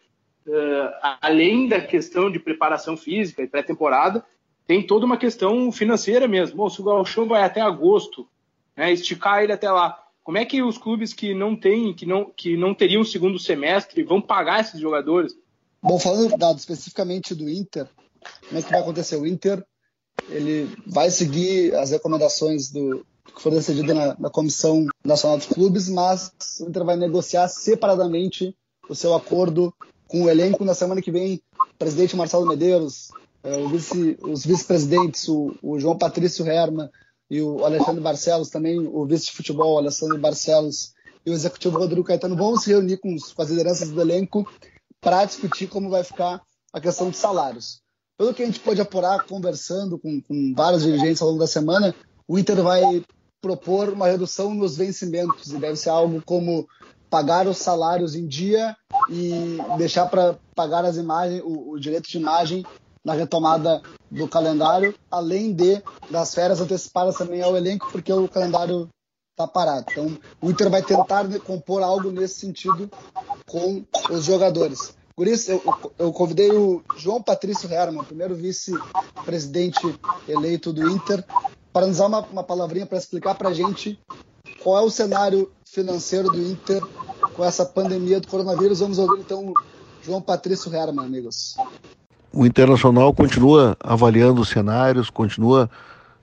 uh, 0.47 1.17
além 1.21 1.69
da 1.69 1.79
questão 1.79 2.29
de 2.29 2.37
preparação 2.37 2.97
física 2.97 3.41
e 3.41 3.47
pré-temporada, 3.47 4.25
tem 4.67 4.85
toda 4.85 5.05
uma 5.05 5.17
questão 5.17 5.71
financeira 5.71 6.27
mesmo. 6.27 6.57
Bom, 6.57 6.69
se 6.69 6.81
o 6.81 6.83
Galchão 6.83 7.25
vai 7.25 7.43
até 7.43 7.61
agosto, 7.61 8.27
né, 8.75 8.91
esticar 8.91 9.41
ele 9.41 9.53
até 9.53 9.71
lá, 9.71 9.97
como 10.21 10.37
é 10.37 10.43
que 10.43 10.61
os 10.61 10.77
clubes 10.77 11.13
que 11.13 11.33
não 11.33 11.55
têm, 11.55 11.93
que 11.93 12.05
não, 12.05 12.25
que 12.25 12.57
não 12.57 12.73
teriam 12.73 13.05
segundo 13.05 13.39
semestre, 13.39 14.03
vão 14.03 14.19
pagar 14.19 14.59
esses 14.59 14.81
jogadores? 14.81 15.33
Bom, 15.81 15.97
falando 15.97 16.33
especificamente 16.57 17.33
do 17.33 17.47
Inter, 17.47 17.87
como 18.47 18.59
é 18.59 18.61
que 18.61 18.71
vai 18.71 18.81
acontecer? 18.81 19.15
O 19.17 19.27
Inter 19.27 19.63
ele 20.29 20.69
vai 20.87 21.09
seguir 21.11 21.75
as 21.75 21.91
recomendações 21.91 22.69
do 22.71 23.05
que 23.33 23.41
foram 23.41 23.57
decididas 23.57 23.95
na, 23.95 24.15
na 24.19 24.29
Comissão 24.29 24.85
Nacional 25.03 25.37
dos 25.37 25.47
Clubes, 25.47 25.89
mas 25.89 26.31
o 26.61 26.69
Inter 26.69 26.85
vai 26.85 26.95
negociar 26.95 27.47
separadamente 27.47 28.55
o 28.87 28.95
seu 28.95 29.13
acordo 29.13 29.73
com 30.07 30.23
o 30.23 30.29
elenco 30.29 30.63
na 30.63 30.73
semana 30.73 31.01
que 31.01 31.11
vem, 31.11 31.41
o 31.73 31.77
presidente 31.77 32.15
Marcelo 32.15 32.45
Medeiros, 32.45 33.09
é, 33.43 33.67
vice, 33.67 34.17
os 34.21 34.45
vice-presidentes, 34.45 35.27
o, 35.27 35.55
o, 35.61 35.79
João 35.79 35.97
Patrício 35.97 36.47
Herman 36.47 36.89
e 37.29 37.41
o 37.41 37.65
Alexandre 37.65 38.01
Barcelos, 38.01 38.49
também 38.49 38.79
o 38.79 39.05
vice 39.05 39.25
de 39.25 39.31
futebol, 39.31 39.77
Alessandro 39.77 40.17
Barcelos, 40.17 40.93
e 41.25 41.31
o 41.31 41.33
executivo 41.33 41.77
Rodrigo 41.77 42.05
Caetano 42.05 42.35
vão 42.35 42.55
se 42.55 42.69
reunir 42.69 42.97
com, 42.97 43.13
os, 43.13 43.33
com 43.33 43.41
as 43.41 43.49
lideranças 43.49 43.89
do 43.89 43.99
elenco 43.99 44.47
para 45.01 45.25
discutir 45.25 45.67
como 45.67 45.89
vai 45.89 46.03
ficar 46.03 46.41
a 46.71 46.79
questão 46.79 47.09
de 47.09 47.17
salários. 47.17 47.81
Pelo 48.17 48.33
que 48.33 48.43
a 48.43 48.45
gente 48.45 48.59
pode 48.59 48.79
apurar 48.79 49.25
conversando 49.25 49.99
com, 49.99 50.21
com 50.21 50.53
vários 50.55 50.83
dirigentes 50.83 51.21
ao 51.21 51.27
longo 51.27 51.39
da 51.39 51.47
semana, 51.47 51.93
o 52.27 52.39
Inter 52.39 52.61
vai 52.63 53.03
propor 53.41 53.89
uma 53.89 54.07
redução 54.07 54.53
nos 54.53 54.77
vencimentos 54.77 55.51
e 55.51 55.57
deve 55.57 55.75
ser 55.75 55.89
algo 55.89 56.21
como 56.25 56.67
pagar 57.09 57.47
os 57.47 57.57
salários 57.57 58.15
em 58.15 58.25
dia 58.25 58.75
e 59.09 59.57
deixar 59.77 60.07
para 60.07 60.37
pagar 60.55 60.83
as 60.85 60.97
imagens, 60.97 61.41
o, 61.43 61.71
o, 61.71 61.79
direito 61.79 62.09
de 62.09 62.17
imagem 62.17 62.65
na 63.03 63.13
retomada 63.13 63.81
do 64.09 64.27
calendário, 64.27 64.95
além 65.11 65.53
de 65.53 65.81
das 66.09 66.33
férias 66.33 66.59
antecipadas 66.59 67.15
também 67.15 67.41
ao 67.41 67.55
elenco, 67.55 67.91
porque 67.91 68.11
o 68.11 68.27
calendário 68.27 68.89
está 69.31 69.45
parado. 69.45 69.85
Então, 69.91 70.17
o 70.41 70.49
Inter 70.49 70.69
vai 70.69 70.81
tentar 70.81 71.27
compor 71.41 71.83
algo 71.83 72.09
nesse 72.09 72.39
sentido 72.39 72.89
com 73.45 73.83
os 74.09 74.23
jogadores. 74.23 74.95
Por 75.15 75.27
isso, 75.27 75.49
eu, 75.49 75.63
eu 75.97 76.11
convidei 76.11 76.51
o 76.51 76.83
João 76.97 77.21
Patrício 77.21 77.71
Herman, 77.71 78.03
primeiro 78.03 78.35
vice-presidente 78.35 79.79
eleito 80.27 80.73
do 80.73 80.89
Inter, 80.89 81.23
para 81.71 81.87
nos 81.87 81.97
dar 81.97 82.07
uma, 82.07 82.19
uma 82.21 82.43
palavrinha 82.43 82.85
para 82.85 82.97
explicar 82.97 83.35
para 83.35 83.49
a 83.49 83.53
gente 83.53 83.97
qual 84.61 84.77
é 84.77 84.81
o 84.81 84.89
cenário 84.89 85.49
financeiro 85.65 86.29
do 86.29 86.41
Inter 86.41 86.81
com 87.33 87.45
essa 87.45 87.65
pandemia 87.65 88.19
do 88.19 88.27
coronavírus. 88.27 88.79
Vamos 88.79 88.97
ouvir 88.97 89.21
então 89.21 89.53
João 90.03 90.21
Patrício 90.21 90.73
Herman, 90.73 91.05
amigos. 91.05 91.55
O 92.33 92.45
Internacional 92.45 93.13
continua 93.13 93.77
avaliando 93.79 94.41
os 94.41 94.49
cenários, 94.49 95.09
continua 95.09 95.69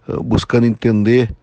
uh, 0.07 0.23
buscando 0.23 0.67
entender 0.67 1.35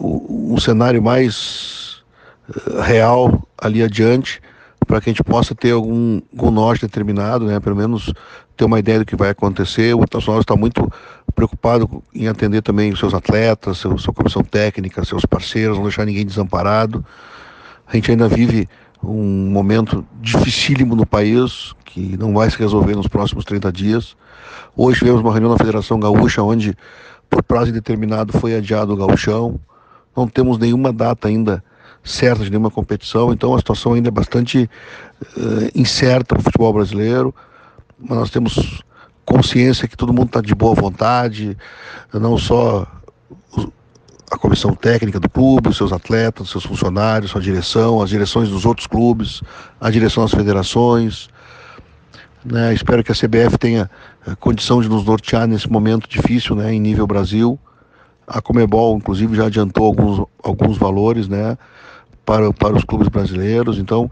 uh, 0.00 0.52
um 0.52 0.58
cenário 0.58 1.00
mais 1.00 2.02
uh, 2.48 2.80
real 2.80 3.46
ali 3.56 3.82
adiante, 3.82 4.42
para 4.88 5.02
que 5.02 5.10
a 5.10 5.12
gente 5.12 5.22
possa 5.22 5.54
ter 5.54 5.72
algum, 5.72 6.20
algum 6.32 6.50
norte 6.50 6.80
determinado, 6.80 7.44
né? 7.44 7.60
pelo 7.60 7.76
menos 7.76 8.10
ter 8.56 8.64
uma 8.64 8.78
ideia 8.78 9.00
do 9.00 9.04
que 9.04 9.14
vai 9.14 9.28
acontecer. 9.28 9.94
O 9.94 10.02
Internacional 10.02 10.40
está 10.40 10.56
muito 10.56 10.90
preocupado 11.34 12.02
em 12.14 12.26
atender 12.26 12.62
também 12.62 12.90
os 12.90 12.98
seus 12.98 13.12
atletas, 13.12 13.78
seu, 13.78 13.98
sua 13.98 14.14
comissão 14.14 14.42
técnica, 14.42 15.04
seus 15.04 15.26
parceiros, 15.26 15.76
não 15.76 15.84
deixar 15.84 16.06
ninguém 16.06 16.24
desamparado. 16.24 17.04
A 17.86 17.94
gente 17.94 18.10
ainda 18.10 18.26
vive 18.28 18.66
um 19.04 19.50
momento 19.50 20.04
dificílimo 20.22 20.96
no 20.96 21.06
país, 21.06 21.74
que 21.84 22.16
não 22.16 22.32
vai 22.32 22.50
se 22.50 22.58
resolver 22.58 22.96
nos 22.96 23.06
próximos 23.06 23.44
30 23.44 23.70
dias. 23.70 24.16
Hoje 24.74 25.00
tivemos 25.00 25.20
uma 25.20 25.30
reunião 25.30 25.52
na 25.52 25.58
Federação 25.58 26.00
Gaúcha, 26.00 26.42
onde, 26.42 26.74
por 27.28 27.42
prazo 27.42 27.70
indeterminado, 27.70 28.32
foi 28.38 28.56
adiado 28.56 28.94
o 28.94 28.96
gauchão. 28.96 29.60
Não 30.16 30.26
temos 30.26 30.56
nenhuma 30.56 30.94
data 30.94 31.28
ainda 31.28 31.62
certa 32.04 32.44
de 32.44 32.50
nenhuma 32.50 32.70
competição, 32.70 33.32
então 33.32 33.54
a 33.54 33.58
situação 33.58 33.92
ainda 33.92 34.08
é 34.08 34.10
bastante 34.10 34.70
uh, 35.36 35.70
incerta 35.74 36.34
no 36.34 36.42
futebol 36.42 36.72
brasileiro. 36.72 37.34
Mas 37.98 38.18
nós 38.18 38.30
temos 38.30 38.82
consciência 39.24 39.86
que 39.86 39.96
todo 39.96 40.12
mundo 40.12 40.28
está 40.28 40.40
de 40.40 40.54
boa 40.54 40.74
vontade, 40.74 41.56
não 42.12 42.38
só 42.38 42.86
a 44.30 44.36
comissão 44.36 44.74
técnica 44.74 45.18
do 45.18 45.28
clube, 45.28 45.68
os 45.68 45.76
seus 45.76 45.92
atletas, 45.92 46.46
os 46.46 46.50
seus 46.50 46.64
funcionários, 46.64 47.30
sua 47.30 47.40
direção, 47.40 48.02
as 48.02 48.10
direções 48.10 48.48
dos 48.48 48.64
outros 48.64 48.86
clubes, 48.86 49.42
a 49.80 49.90
direção 49.90 50.22
das 50.22 50.32
federações. 50.32 51.28
Né? 52.44 52.72
Espero 52.74 53.02
que 53.02 53.10
a 53.10 53.14
CBF 53.14 53.58
tenha 53.58 53.90
eh, 54.26 54.34
condição 54.38 54.80
de 54.80 54.88
nos 54.88 55.04
nortear 55.04 55.46
nesse 55.46 55.70
momento 55.70 56.08
difícil 56.08 56.54
né, 56.54 56.72
em 56.72 56.80
nível 56.80 57.06
Brasil. 57.06 57.58
A 58.26 58.42
Comebol, 58.42 58.96
inclusive, 58.96 59.34
já 59.34 59.46
adiantou 59.46 59.86
alguns, 59.86 60.26
alguns 60.42 60.76
valores 60.76 61.28
né, 61.28 61.56
para, 62.28 62.52
para 62.52 62.76
os 62.76 62.84
clubes 62.84 63.08
brasileiros. 63.08 63.78
Então, 63.78 64.04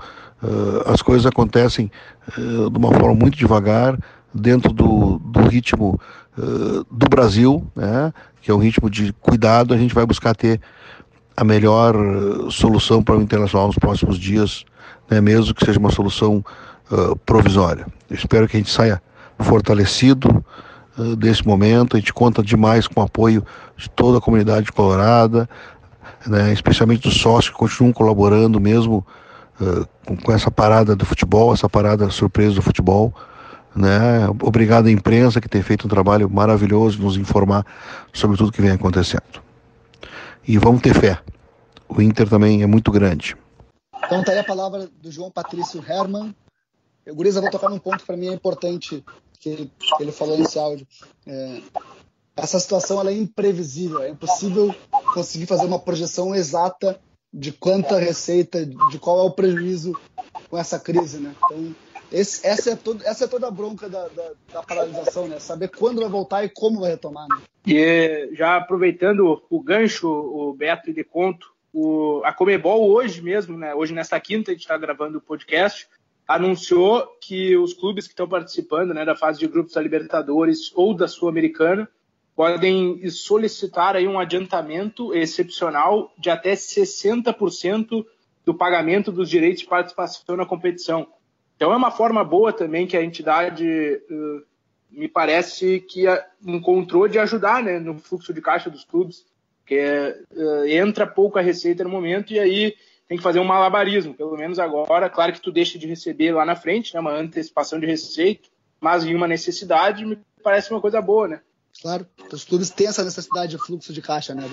uh, 0.43 0.91
as 0.91 1.03
coisas 1.03 1.27
acontecem 1.27 1.91
uh, 2.39 2.71
de 2.71 2.79
uma 2.79 2.91
forma 2.91 3.15
muito 3.15 3.37
devagar, 3.37 3.99
dentro 4.33 4.73
do, 4.73 5.19
do 5.19 5.41
ritmo 5.43 6.01
uh, 6.39 6.87
do 6.91 7.09
Brasil, 7.11 7.67
né, 7.77 8.13
que 8.41 8.51
é 8.51 8.55
um 8.55 8.59
ritmo 8.59 8.89
de 8.89 9.13
cuidado, 9.21 9.75
a 9.75 9.77
gente 9.77 9.95
vai 9.95 10.07
buscar 10.07 10.35
ter 10.35 10.61
a 11.37 11.45
melhor 11.45 11.95
solução 12.51 13.03
para 13.03 13.17
o 13.17 13.21
internacional 13.21 13.67
nos 13.67 13.79
próximos 13.79 14.19
dias, 14.19 14.65
né, 15.11 15.21
mesmo 15.21 15.55
que 15.55 15.65
seja 15.65 15.79
uma 15.79 15.91
solução 15.91 16.43
provisória. 17.27 17.87
Eu 18.09 18.17
espero 18.17 18.49
que 18.49 18.57
a 18.57 18.61
gente 18.61 18.71
saia 18.71 19.03
fortalecido 19.39 20.43
desse 21.19 21.47
momento, 21.47 21.97
a 21.97 22.01
gente 22.01 22.15
conta 22.15 22.43
demais 22.43 22.87
com 22.87 23.01
o 23.01 23.05
apoio 23.05 23.45
de 23.77 23.91
toda 23.91 24.17
a 24.17 24.21
comunidade 24.21 24.73
colorada, 24.73 25.47
né, 26.27 26.53
especialmente 26.53 27.09
dos 27.09 27.21
sócios 27.21 27.51
que 27.51 27.59
continuam 27.59 27.93
colaborando 27.93 28.61
mesmo 28.61 29.07
com, 30.05 30.17
com 30.17 30.33
essa 30.33 30.51
parada 30.51 30.95
do 30.95 31.05
futebol, 31.05 31.53
essa 31.53 31.69
parada 31.69 32.11
surpresa 32.11 32.55
do 32.55 32.63
futebol. 32.63 33.15
Né? 33.75 34.27
Obrigado 34.43 34.87
à 34.87 34.91
imprensa 34.91 35.41
que 35.41 35.49
tem 35.49 35.63
feito 35.63 35.87
um 35.87 35.91
trabalho 35.91 36.31
maravilhoso 36.31 36.97
de 36.97 37.05
nos 37.05 37.17
informar 37.17 37.65
sobre 38.13 38.37
tudo 38.37 38.53
que 38.53 38.63
vem 38.63 38.71
acontecendo. 38.71 39.43
E 40.47 40.57
vamos 40.59 40.81
ter 40.81 40.95
fé. 40.95 41.19
O 41.89 42.01
Inter 42.01 42.29
também 42.29 42.63
é 42.63 42.67
muito 42.67 42.91
grande. 42.91 43.37
Então 44.05 44.23
tá 44.23 44.33
aí 44.33 44.39
a 44.39 44.45
palavra 44.45 44.89
do 45.01 45.11
João 45.11 45.31
Patrício 45.31 45.85
Herman. 45.87 46.35
Eu, 47.05 47.15
Guriza, 47.15 47.41
vou 47.41 47.51
tocar 47.51 47.69
num 47.69 47.79
ponto 47.79 47.99
que 47.99 48.07
para 48.07 48.17
mim 48.17 48.29
é 48.29 48.33
importante 48.33 49.05
que 49.39 49.71
ele 50.01 50.13
falou 50.13 50.39
nesse 50.39 50.59
áudio. 50.59 50.87
É, 51.27 51.61
essa 52.37 52.61
situação 52.61 53.01
ela 53.01 53.11
é 53.11 53.15
imprevisível, 53.15 54.03
é 54.03 54.11
impossível 54.11 54.75
conseguir 55.15 55.47
fazer 55.47 55.65
uma 55.65 55.79
projeção 55.79 56.35
exata 56.35 57.01
de 57.33 57.51
quanta 57.51 57.99
receita, 57.99 58.65
de 58.65 58.99
qual 58.99 59.19
é 59.21 59.23
o 59.23 59.31
prejuízo 59.31 59.99
com 60.49 60.59
essa 60.59 60.79
crise, 60.79 61.19
né? 61.19 61.35
Então, 61.45 61.75
esse, 62.13 62.47
essa, 62.47 62.71
é 62.71 62.77
todo, 62.77 63.03
essa 63.05 63.25
é 63.25 63.29
toda 63.29 63.49
a 63.49 63.51
bronca 63.51 63.89
da, 63.89 64.07
da, 64.09 64.33
da, 64.53 64.63
paralisação, 64.63 65.27
né? 65.27 65.41
Saber 65.41 65.69
quando 65.69 66.01
vai 66.01 66.09
voltar 66.09 66.45
e 66.45 66.49
como 66.49 66.81
vai 66.81 66.91
retomar. 66.91 67.27
Né? 67.29 67.43
E 67.67 68.31
já 68.33 68.57
aproveitando 68.57 69.43
o 69.51 69.61
gancho, 69.61 70.09
o 70.09 70.55
Beto 70.55 70.91
e 70.91 70.93
de 70.93 71.03
conto, 71.03 71.53
o, 71.73 72.23
a 72.25 72.33
Comebol 72.33 72.91
hoje 72.91 73.21
mesmo, 73.21 73.59
né? 73.59 73.75
Hoje 73.75 73.93
nesta 73.93 74.21
quinta 74.21 74.51
a 74.51 74.55
gente 74.55 74.63
está 74.63 74.79
gravando 74.79 75.19
o 75.19 75.21
podcast, 75.21 75.89
anunciou 76.29 77.07
que 77.21 77.57
os 77.57 77.75
clubes 77.75 78.07
que 78.07 78.13
estão 78.13 78.29
participando 78.29 78.95
né, 78.95 79.05
da 79.05 79.17
fase 79.17 79.39
de 79.39 79.47
grupos 79.47 79.75
da 79.75 79.83
Libertadores 79.83 80.71
ou 80.75 80.95
da 80.95 81.09
Sul-Americana 81.09 81.89
podem 82.37 83.09
solicitar 83.09 83.97
aí 83.97 84.07
um 84.07 84.21
adiantamento 84.21 85.15
excepcional 85.15 86.13
de 86.19 86.29
até 86.29 86.53
60% 86.53 88.05
do 88.45 88.55
pagamento 88.55 89.11
dos 89.11 89.31
direitos 89.31 89.63
de 89.63 89.67
participação 89.67 90.37
na 90.37 90.45
competição. 90.45 91.09
Então 91.57 91.73
é 91.73 91.77
uma 91.77 91.91
forma 91.91 92.23
boa 92.23 92.53
também 92.53 92.87
que 92.87 92.97
a 92.97 93.03
entidade 93.03 93.67
uh, 93.67 94.43
me 94.91 95.09
parece 95.09 95.81
que 95.81 96.05
encontrou 96.47 97.09
de 97.09 97.19
ajudar 97.19 97.63
né, 97.63 97.79
no 97.79 97.99
fluxo 97.99 98.35
de 98.35 98.43
caixa 98.43 98.69
dos 98.69 98.85
clubes, 98.85 99.25
que 99.65 99.81
uh, 100.31 100.67
entra 100.67 101.07
pouca 101.07 101.41
receita 101.41 101.83
no 101.83 101.91
momento 101.91 102.35
e 102.35 102.39
aí 102.39 102.77
tem 103.09 103.17
que 103.17 103.25
fazer 103.25 103.41
um 103.41 103.45
malabarismo, 103.45 104.13
pelo 104.13 104.37
menos 104.37 104.59
agora. 104.59 105.09
Claro 105.09 105.33
que 105.33 105.41
tu 105.41 105.51
deixa 105.51 105.79
de 105.79 105.87
receber 105.87 106.33
lá 106.33 106.45
na 106.45 106.55
frente, 106.55 106.93
né, 106.93 107.01
uma 107.01 107.13
antecipação 107.13 107.81
de 107.81 107.87
receita, 107.87 108.49
mas 108.79 109.07
em 109.07 109.15
uma 109.15 109.27
necessidade 109.27 110.05
me 110.05 110.19
parece 110.43 110.71
uma 110.71 110.83
coisa 110.83 111.01
boa, 111.01 111.27
né? 111.27 111.41
Claro, 111.81 112.07
os 112.33 112.45
clubes 112.45 112.71
têm 112.71 112.89
essa 112.89 113.05
necessidade 113.05 113.53
de 113.53 113.59
fluxo 113.59 113.93
de 113.93 114.03
caixa, 114.03 114.35
né, 114.35 114.45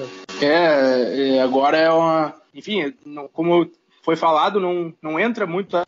É, 0.41 1.35
é 1.35 1.41
agora 1.41 1.77
é 1.77 1.89
uma. 1.89 2.35
Enfim, 2.53 2.93
como 3.31 3.69
foi 4.03 4.15
falado, 4.15 4.59
não, 4.59 4.93
não 5.01 5.19
entra 5.19 5.47
muita 5.47 5.83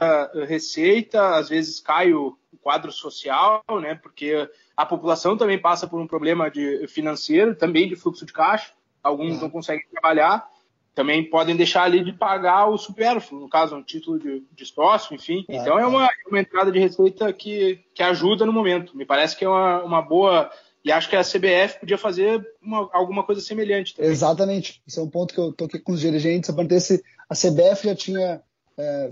receita, 0.48 1.36
às 1.36 1.50
vezes 1.50 1.80
cai 1.80 2.14
o 2.14 2.38
quadro 2.62 2.92
social, 2.92 3.64
né, 3.80 3.94
porque 3.96 4.50
a 4.76 4.86
população 4.86 5.38
também 5.38 5.60
passa 5.60 5.88
por 5.88 6.00
um 6.00 6.08
problema 6.08 6.50
de 6.50 6.88
financeiro, 6.88 7.54
também 7.54 7.88
de 7.88 7.96
fluxo 7.96 8.26
de 8.26 8.34
caixa, 8.34 8.72
alguns 9.04 9.38
é. 9.38 9.42
não 9.42 9.50
conseguem 9.52 9.86
trabalhar, 9.92 10.48
também 10.96 11.30
podem 11.30 11.56
deixar 11.56 11.84
ali 11.84 12.04
de 12.04 12.14
pagar 12.14 12.68
o 12.68 12.78
supérfluo, 12.78 13.42
no 13.42 13.50
caso, 13.50 13.76
um 13.76 13.84
título 13.84 14.18
de, 14.18 14.44
de 14.52 14.66
sócio, 14.66 15.14
enfim. 15.14 15.46
É. 15.48 15.58
Então 15.58 15.78
é 15.78 15.86
uma, 15.86 16.10
uma 16.28 16.40
entrada 16.40 16.72
de 16.72 16.80
receita 16.80 17.32
que, 17.34 17.84
que 17.94 18.02
ajuda 18.02 18.46
no 18.46 18.54
momento. 18.54 18.98
Me 18.98 19.06
parece 19.06 19.38
que 19.38 19.44
é 19.44 19.50
uma, 19.50 19.84
uma 19.84 20.02
boa 20.02 20.50
e 20.86 20.92
acho 20.92 21.10
que 21.10 21.16
a 21.16 21.24
CBF 21.24 21.80
podia 21.80 21.98
fazer 21.98 22.48
uma, 22.62 22.88
alguma 22.94 23.24
coisa 23.24 23.42
semelhante. 23.42 23.96
Também. 23.96 24.12
Exatamente. 24.12 24.84
Esse 24.88 25.00
é 25.00 25.02
um 25.02 25.10
ponto 25.10 25.34
que 25.34 25.40
eu 25.40 25.52
toquei 25.52 25.80
com 25.80 25.94
os 25.94 26.00
dirigentes. 26.00 26.48
Eu 26.48 26.80
se 26.80 27.04
a 27.28 27.34
CBF 27.34 27.88
já 27.88 27.96
tinha 27.96 28.42
é, 28.78 29.10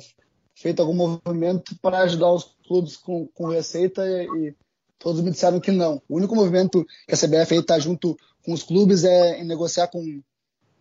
feito 0.54 0.84
algum 0.84 0.94
movimento 0.94 1.76
para 1.82 2.04
ajudar 2.04 2.32
os 2.32 2.56
clubes 2.68 2.96
com, 2.96 3.26
com 3.34 3.48
receita 3.48 4.06
e, 4.06 4.50
e, 4.50 4.56
todos 5.00 5.22
me 5.22 5.32
disseram 5.32 5.60
que 5.60 5.72
não. 5.72 6.00
O 6.08 6.18
único 6.18 6.36
movimento 6.36 6.86
que 7.08 7.16
a 7.16 7.18
CBF 7.18 7.56
está 7.56 7.80
junto 7.80 8.16
com 8.46 8.54
os 8.54 8.62
clubes 8.62 9.04
é 9.04 9.42
em 9.42 9.46
negociar 9.46 9.88
com, 9.88 10.22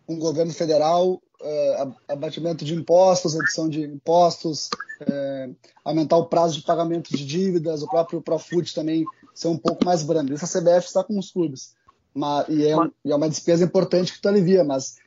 com 0.05 0.13
o 0.13 0.19
governo 0.19 0.53
federal 0.53 1.19
é, 1.41 1.87
abatimento 2.07 2.63
de 2.63 2.73
impostos, 2.73 3.33
redução 3.33 3.67
de 3.67 3.81
impostos, 3.81 4.69
é, 5.01 5.49
aumentar 5.83 6.17
o 6.17 6.27
prazo 6.27 6.55
de 6.59 6.65
pagamento 6.65 7.09
de 7.09 7.25
dívidas, 7.25 7.81
o 7.81 7.87
próprio 7.87 8.21
Profut 8.21 8.73
também 8.73 9.03
ser 9.33 9.47
um 9.47 9.57
pouco 9.57 9.85
mais 9.85 10.03
brando. 10.03 10.33
Isso 10.33 10.45
a 10.45 10.47
CBF 10.47 10.87
está 10.87 11.03
com 11.03 11.17
os 11.17 11.31
clubes. 11.31 11.75
Mas, 12.13 12.47
e, 12.49 12.67
é, 12.67 12.75
e 13.05 13.11
é 13.11 13.15
uma 13.15 13.29
despesa 13.29 13.65
importante 13.65 14.13
que 14.13 14.21
tu 14.21 14.27
alivia, 14.27 14.63
mas 14.63 14.97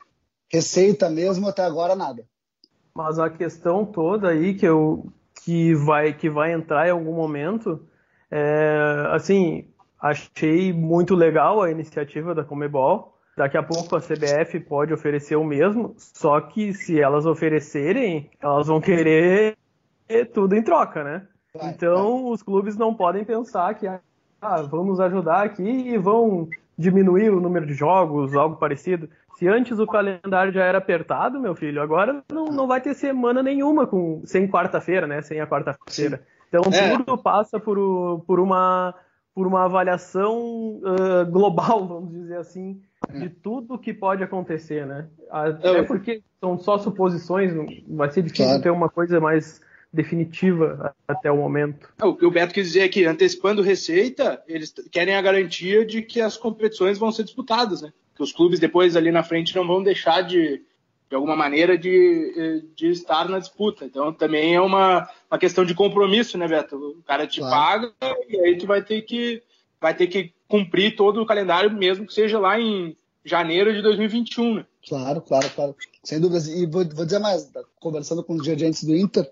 receita 0.51 1.09
mesmo 1.09 1.47
até 1.47 1.63
agora 1.63 1.95
nada. 1.95 2.25
Mas 2.93 3.19
a 3.19 3.29
questão 3.29 3.85
toda 3.85 4.29
aí 4.29 4.53
que 4.53 4.65
eu 4.65 5.11
que 5.45 5.73
vai 5.75 6.13
que 6.13 6.29
vai 6.29 6.51
entrar 6.51 6.87
em 6.87 6.91
algum 6.91 7.13
momento 7.13 7.87
é, 8.29 9.07
assim 9.11 9.67
achei 9.99 10.73
muito 10.73 11.15
legal 11.15 11.61
a 11.61 11.71
iniciativa 11.71 12.33
da 12.35 12.43
Comebol. 12.43 13.15
Daqui 13.37 13.55
a 13.55 13.61
pouco 13.61 13.95
a 13.95 14.01
CBF 14.01 14.59
pode 14.61 14.91
oferecer 14.91 15.35
o 15.35 15.43
mesmo, 15.43 15.93
só 15.97 16.41
que 16.41 16.73
se 16.73 16.99
elas 16.99 17.25
oferecerem, 17.25 18.31
elas 18.41 18.65
vão 18.65 18.81
querer 18.81 19.55
tudo 20.33 20.55
em 20.55 20.63
troca, 20.63 21.03
né? 21.03 21.27
Então 21.63 22.29
os 22.31 22.41
clubes 22.41 22.75
não 22.75 22.95
podem 22.95 23.23
pensar 23.23 23.75
que 23.75 23.85
ah, 23.85 23.99
vamos 24.69 24.99
ajudar 24.99 25.43
aqui 25.43 25.63
e 25.63 25.97
vão 25.97 26.47
diminuir 26.77 27.29
o 27.31 27.41
número 27.41 27.65
de 27.65 27.73
jogos, 27.73 28.35
algo 28.35 28.57
parecido. 28.57 29.09
Se 29.37 29.47
antes 29.47 29.77
o 29.79 29.87
calendário 29.87 30.51
já 30.51 30.63
era 30.63 30.77
apertado, 30.77 31.39
meu 31.39 31.55
filho, 31.55 31.81
agora 31.81 32.23
não, 32.31 32.45
não 32.45 32.67
vai 32.67 32.81
ter 32.81 32.93
semana 32.93 33.41
nenhuma 33.43 33.85
com, 33.85 34.21
sem 34.25 34.47
quarta-feira, 34.47 35.05
né? 35.05 35.21
Sem 35.21 35.39
a 35.39 35.47
quarta-feira. 35.47 36.21
Então 36.47 36.61
é. 36.71 36.97
tudo 36.97 37.17
passa 37.17 37.59
por, 37.59 38.23
por, 38.25 38.39
uma, 38.39 38.95
por 39.35 39.45
uma 39.45 39.65
avaliação 39.65 40.79
uh, 40.79 41.25
global, 41.29 41.85
vamos 41.87 42.11
dizer 42.11 42.37
assim, 42.37 42.81
é. 43.09 43.19
de 43.19 43.29
tudo 43.29 43.77
que 43.77 43.93
pode 43.93 44.23
acontecer, 44.23 44.85
né? 44.85 45.07
Até 45.29 45.83
porque 45.83 46.23
são 46.39 46.57
só 46.57 46.77
suposições, 46.77 47.51
vai 47.87 48.09
ser 48.09 48.21
difícil 48.21 48.45
claro. 48.45 48.61
ter 48.63 48.69
uma 48.71 48.89
coisa 48.89 49.19
mais 49.19 49.61
definitiva 49.97 50.95
até 51.07 51.31
o 51.31 51.37
momento. 51.37 51.89
O 52.01 52.15
que 52.15 52.25
o 52.25 52.31
Beto 52.31 52.53
quis 52.53 52.67
dizer 52.67 52.81
é 52.81 52.87
que, 52.87 53.03
antecipando 53.05 53.63
receita, 53.63 54.41
eles 54.47 54.71
querem 54.91 55.15
a 55.15 55.21
garantia 55.21 55.83
de 55.83 56.03
que 56.03 56.21
as 56.21 56.37
competições 56.37 56.99
vão 56.99 57.11
ser 57.11 57.23
disputadas, 57.23 57.81
né? 57.81 57.91
Que 58.15 58.21
os 58.21 58.31
clubes 58.31 58.59
depois 58.59 58.95
ali 58.95 59.11
na 59.11 59.23
frente 59.23 59.55
não 59.55 59.65
vão 59.65 59.81
deixar 59.81 60.21
de, 60.21 60.61
de 61.09 61.15
alguma 61.15 61.35
maneira, 61.35 61.75
de, 61.75 62.63
de 62.75 62.89
estar 62.89 63.27
na 63.27 63.39
disputa. 63.39 63.85
Então, 63.85 64.13
também 64.13 64.53
é 64.53 64.61
uma, 64.61 65.09
uma 65.31 65.39
questão 65.39 65.65
de 65.65 65.73
compromisso, 65.73 66.37
né, 66.37 66.47
Beto? 66.47 66.75
O 66.75 67.03
cara 67.03 67.25
te 67.25 67.39
claro. 67.39 67.91
paga 67.99 68.15
e 68.29 68.39
aí 68.39 68.57
tu 68.57 68.67
vai 68.67 68.83
ter 68.83 69.01
que 69.01 69.41
vai 69.81 69.95
ter 69.95 70.07
que 70.07 70.31
cumprir 70.47 70.95
todo 70.95 71.21
o 71.21 71.25
calendário, 71.25 71.71
mesmo 71.71 72.05
que 72.05 72.13
seja 72.13 72.39
lá 72.39 72.59
em 72.59 72.95
janeiro 73.23 73.73
de 73.73 73.81
2021, 73.81 74.55
né? 74.55 74.65
Claro, 74.87 75.21
claro, 75.21 75.49
claro. 75.53 75.75
Sem 76.03 76.19
dúvidas. 76.19 76.47
E 76.47 76.65
vou, 76.65 76.87
vou 76.87 77.05
dizer 77.05 77.19
mais, 77.19 77.51
conversando 77.79 78.23
com 78.23 78.33
os 78.33 78.43
dirigentes 78.43 78.83
do 78.83 78.95
Inter, 78.95 79.29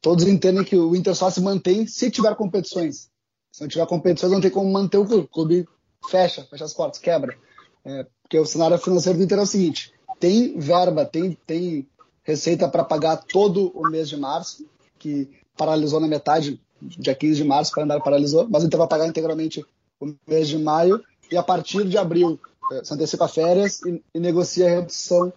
todos 0.00 0.26
entendem 0.26 0.64
que 0.64 0.76
o 0.76 0.94
Inter 0.94 1.14
só 1.14 1.30
se 1.30 1.40
mantém 1.40 1.86
se 1.86 2.10
tiver 2.10 2.34
competições. 2.36 3.10
Se 3.52 3.62
não 3.62 3.68
tiver 3.68 3.86
competições, 3.86 4.32
não 4.32 4.40
tem 4.40 4.50
como 4.50 4.70
manter 4.70 4.98
o 4.98 5.06
clube. 5.06 5.24
O 5.24 5.28
clube 5.28 5.68
fecha, 6.08 6.46
fecha 6.48 6.64
as 6.64 6.74
portas, 6.74 7.00
quebra. 7.00 7.36
É, 7.84 8.06
porque 8.22 8.38
o 8.38 8.46
cenário 8.46 8.78
financeiro 8.78 9.18
do 9.18 9.24
Inter 9.24 9.38
é 9.38 9.42
o 9.42 9.46
seguinte: 9.46 9.92
tem 10.18 10.58
verba, 10.58 11.04
tem, 11.04 11.36
tem 11.46 11.88
receita 12.22 12.68
para 12.68 12.84
pagar 12.84 13.16
todo 13.16 13.70
o 13.74 13.88
mês 13.88 14.08
de 14.08 14.16
março, 14.16 14.66
que 14.98 15.30
paralisou 15.56 16.00
na 16.00 16.08
metade, 16.08 16.60
dia 16.82 17.14
15 17.14 17.36
de 17.36 17.44
março, 17.44 17.70
o 17.70 17.74
calendário 17.74 18.02
paralisou, 18.02 18.46
mas 18.48 18.62
o 18.62 18.66
Inter 18.66 18.78
vai 18.78 18.88
pagar 18.88 19.06
integralmente 19.06 19.64
o 20.00 20.14
mês 20.26 20.48
de 20.48 20.58
maio, 20.58 21.02
e 21.30 21.36
a 21.36 21.42
partir 21.42 21.88
de 21.88 21.96
abril 21.96 22.38
é, 22.72 22.84
se 22.84 22.92
antecipa 22.92 23.28
férias 23.28 23.80
e, 23.82 24.02
e 24.14 24.20
negocia 24.20 24.66
a 24.66 24.70
redução 24.70 25.32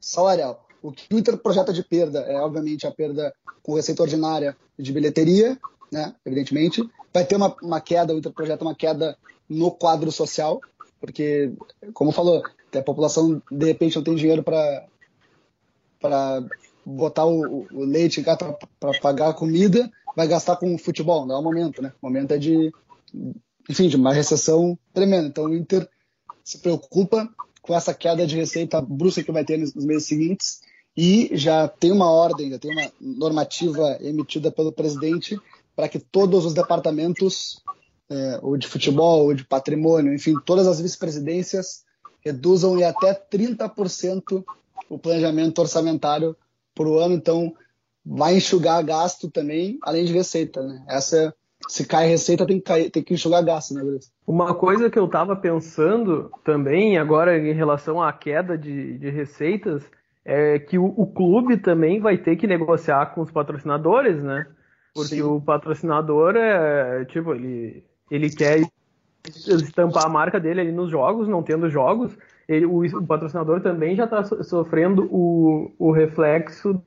salarial. 0.00 0.63
O 0.84 0.92
que 0.92 1.14
o 1.14 1.18
Inter 1.18 1.38
projeta 1.38 1.72
de 1.72 1.82
perda 1.82 2.20
é, 2.20 2.38
obviamente, 2.38 2.86
a 2.86 2.90
perda 2.90 3.34
com 3.62 3.72
receita 3.72 4.02
ordinária 4.02 4.54
de 4.78 4.92
bilheteria, 4.92 5.58
né, 5.90 6.14
evidentemente. 6.26 6.86
Vai 7.10 7.24
ter 7.24 7.36
uma, 7.36 7.56
uma 7.62 7.80
queda, 7.80 8.14
o 8.14 8.18
Inter 8.18 8.30
projeta 8.30 8.62
uma 8.62 8.74
queda 8.74 9.16
no 9.48 9.70
quadro 9.70 10.12
social, 10.12 10.60
porque, 11.00 11.54
como 11.94 12.12
falou, 12.12 12.42
a 12.70 12.82
população, 12.82 13.40
de 13.50 13.64
repente, 13.64 13.96
não 13.96 14.04
tem 14.04 14.14
dinheiro 14.14 14.42
para 14.42 14.86
botar 16.84 17.24
o, 17.24 17.66
o 17.72 17.82
leite 17.82 18.22
para 18.22 19.00
pagar 19.00 19.30
a 19.30 19.34
comida, 19.34 19.90
vai 20.14 20.28
gastar 20.28 20.56
com 20.56 20.76
futebol, 20.76 21.24
não 21.24 21.36
é 21.36 21.38
o 21.38 21.42
momento, 21.42 21.80
né? 21.80 21.94
O 22.02 22.06
momento 22.06 22.32
é 22.32 22.36
de, 22.36 22.70
enfim, 23.70 23.88
de 23.88 23.96
uma 23.96 24.12
recessão 24.12 24.78
tremenda. 24.92 25.28
Então, 25.28 25.46
o 25.46 25.54
Inter 25.54 25.88
se 26.44 26.58
preocupa 26.58 27.26
com 27.62 27.74
essa 27.74 27.94
queda 27.94 28.26
de 28.26 28.36
receita 28.36 28.82
brusca 28.82 29.22
que 29.22 29.32
vai 29.32 29.46
ter 29.46 29.56
nos 29.56 29.74
meses 29.74 30.06
seguintes 30.06 30.62
e 30.96 31.30
já 31.32 31.66
tem 31.66 31.90
uma 31.90 32.10
ordem, 32.10 32.50
já 32.50 32.58
tem 32.58 32.70
uma 32.70 32.90
normativa 33.00 33.98
emitida 34.00 34.50
pelo 34.50 34.72
presidente 34.72 35.40
para 35.74 35.88
que 35.88 35.98
todos 35.98 36.44
os 36.44 36.54
departamentos, 36.54 37.62
é, 38.08 38.38
ou 38.42 38.56
de 38.56 38.68
futebol, 38.68 39.24
ou 39.24 39.34
de 39.34 39.44
patrimônio, 39.44 40.14
enfim, 40.14 40.34
todas 40.44 40.66
as 40.66 40.80
vice-presidências 40.80 41.84
reduzam 42.24 42.78
em 42.78 42.84
até 42.84 43.12
30% 43.12 44.44
o 44.88 44.98
planejamento 44.98 45.58
orçamentário 45.58 46.36
o 46.78 46.98
ano. 46.98 47.14
Então, 47.14 47.54
vai 48.04 48.36
enxugar 48.36 48.82
gasto 48.84 49.30
também, 49.30 49.78
além 49.82 50.04
de 50.04 50.12
receita. 50.12 50.62
Né? 50.62 50.84
Essa, 50.88 51.34
se 51.68 51.86
cai 51.86 52.06
receita, 52.06 52.46
tem 52.46 52.58
que, 52.58 52.64
cair, 52.64 52.90
tem 52.90 53.02
que 53.02 53.14
enxugar 53.14 53.44
gasto, 53.44 53.74
né, 53.74 53.82
Bruce? 53.82 54.10
Uma 54.26 54.54
coisa 54.54 54.90
que 54.90 54.98
eu 54.98 55.06
estava 55.06 55.34
pensando 55.36 56.30
também, 56.44 56.98
agora 56.98 57.38
em 57.38 57.52
relação 57.52 58.02
à 58.02 58.12
queda 58.12 58.56
de, 58.56 58.98
de 58.98 59.10
receitas, 59.10 59.82
é 60.24 60.58
que 60.58 60.78
o, 60.78 60.86
o, 60.86 61.06
clube 61.06 61.58
também 61.58 62.00
vai 62.00 62.16
ter 62.16 62.36
que 62.36 62.46
negociar 62.46 63.06
com 63.14 63.20
os 63.20 63.30
patrocinadores, 63.30 64.22
né? 64.22 64.46
Porque 64.94 65.16
Sim. 65.16 65.22
o 65.22 65.40
patrocinador 65.40 66.34
é, 66.36 67.04
tipo, 67.04 67.34
ele, 67.34 67.84
ele 68.10 68.30
quer 68.30 68.60
estampar 69.26 70.06
a 70.06 70.08
marca 70.08 70.40
dele 70.40 70.60
ali 70.60 70.72
nos 70.72 70.90
jogos, 70.90 71.28
não 71.28 71.42
tendo 71.42 71.68
jogos, 71.68 72.16
ele, 72.48 72.66
o, 72.66 72.84
o, 72.84 73.06
patrocinador 73.06 73.60
também 73.60 73.96
já 73.96 74.04
está 74.04 74.22
sofrendo 74.24 75.08
o, 75.10 75.72
o 75.78 75.90
reflexo 75.90 76.82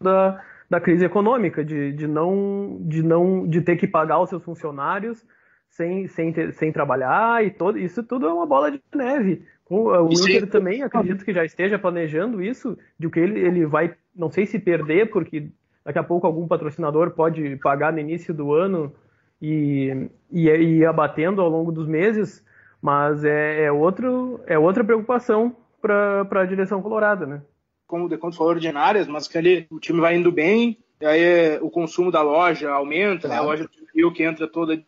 da, 0.00 0.42
da 0.68 0.80
crise 0.80 1.04
econômica, 1.04 1.64
de, 1.64 1.92
de, 1.92 2.06
não, 2.06 2.78
de 2.82 3.02
não 3.02 3.46
de 3.46 3.60
ter 3.60 3.76
que 3.76 3.86
pagar 3.86 4.20
os 4.20 4.28
seus 4.28 4.42
funcionários 4.42 5.24
sem, 5.68 6.06
sem, 6.08 6.32
ter, 6.32 6.52
sem 6.54 6.72
trabalhar 6.72 7.44
e 7.44 7.50
todo 7.50 7.78
isso 7.78 8.02
tudo 8.02 8.26
é 8.26 8.32
uma 8.32 8.46
bola 8.46 8.70
de 8.70 8.80
neve. 8.94 9.44
O, 9.70 9.88
o 9.88 10.12
Inter 10.12 10.48
também 10.48 10.82
acredito 10.82 11.24
que 11.24 11.32
já 11.32 11.44
esteja 11.44 11.78
planejando 11.78 12.42
isso, 12.42 12.76
de 12.98 13.08
que 13.08 13.20
ele, 13.20 13.38
ele 13.38 13.64
vai, 13.64 13.94
não 14.14 14.28
sei 14.28 14.44
se 14.44 14.58
perder, 14.58 15.10
porque 15.12 15.48
daqui 15.84 15.98
a 16.00 16.02
pouco 16.02 16.26
algum 16.26 16.48
patrocinador 16.48 17.12
pode 17.12 17.54
pagar 17.58 17.92
no 17.92 18.00
início 18.00 18.34
do 18.34 18.52
ano 18.52 18.92
e, 19.40 20.08
e, 20.28 20.48
e 20.48 20.78
ir 20.78 20.86
abatendo 20.86 21.40
ao 21.40 21.48
longo 21.48 21.70
dos 21.70 21.86
meses, 21.86 22.44
mas 22.82 23.22
é, 23.22 23.66
é, 23.66 23.72
outro, 23.72 24.40
é 24.44 24.58
outra 24.58 24.82
preocupação 24.82 25.54
para 25.80 26.26
a 26.28 26.46
direção 26.46 26.82
colorada, 26.82 27.24
né? 27.24 27.40
Como 27.86 28.06
o 28.06 28.08
Deconto 28.08 28.36
falou, 28.36 28.52
ordinárias, 28.52 29.06
mas 29.06 29.28
que 29.28 29.38
ali 29.38 29.68
o 29.70 29.78
time 29.78 30.00
vai 30.00 30.16
indo 30.16 30.32
bem, 30.32 30.78
e 31.00 31.06
aí 31.06 31.58
o 31.60 31.70
consumo 31.70 32.10
da 32.10 32.22
loja 32.22 32.72
aumenta, 32.72 33.28
claro. 33.28 33.34
né? 33.34 33.48
a 33.48 33.50
loja 33.52 33.64
do 33.64 33.70
Rio 33.94 34.12
que 34.12 34.24
entra 34.24 34.48
toda 34.48 34.82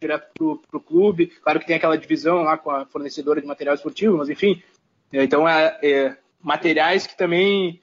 direto 0.00 0.62
para 0.68 0.78
o 0.78 0.80
clube. 0.80 1.26
Claro 1.42 1.60
que 1.60 1.66
tem 1.66 1.76
aquela 1.76 1.98
divisão 1.98 2.42
lá 2.42 2.56
com 2.56 2.70
a 2.70 2.86
fornecedora 2.86 3.40
de 3.40 3.46
material 3.46 3.74
esportivo, 3.74 4.16
mas 4.16 4.28
enfim. 4.28 4.62
É, 5.12 5.22
então, 5.24 5.48
é, 5.48 5.78
é 5.82 6.16
materiais 6.42 7.06
que 7.06 7.16
também 7.16 7.80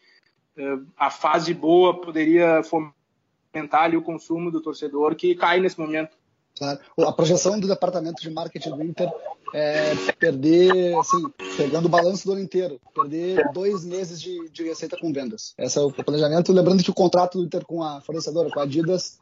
é, 0.58 0.78
a 0.97 1.10
fase 1.10 1.54
boa 1.54 1.99
poderia 1.99 2.62
fomentar 2.63 3.84
ali 3.84 3.97
o 3.97 4.01
consumo 4.01 4.51
do 4.51 4.62
torcedor 4.62 5.15
que 5.15 5.36
cai 5.36 5.60
nesse 5.60 5.80
momento. 5.80 6.15
Claro. 6.58 6.80
A 6.99 7.12
projeção 7.12 7.60
do 7.60 7.67
departamento 7.67 8.21
de 8.21 8.30
marketing 8.30 8.69
do 8.69 8.84
Inter 8.84 9.12
é 9.54 9.93
perder, 10.17 10.95
assim, 10.97 11.21
pegando 11.58 11.86
o 11.86 11.89
balanço 11.89 12.25
do 12.25 12.32
ano 12.32 12.41
inteiro, 12.41 12.80
perder 12.93 13.51
dois 13.54 13.84
meses 13.84 14.21
de, 14.21 14.49
de 14.49 14.63
receita 14.63 14.97
com 14.97 15.12
vendas. 15.12 15.54
Esse 15.58 15.78
é 15.78 15.82
o 15.82 15.91
planejamento. 15.91 16.54
Lembrando 16.54 16.84
que 16.84 16.89
o 16.89 16.93
contrato 16.93 17.38
do 17.38 17.45
Inter 17.45 17.65
com 17.65 17.84
a 17.84 17.99
fornecedora, 18.01 18.49
com 18.49 18.60
a 18.60 18.63
Adidas, 18.63 19.17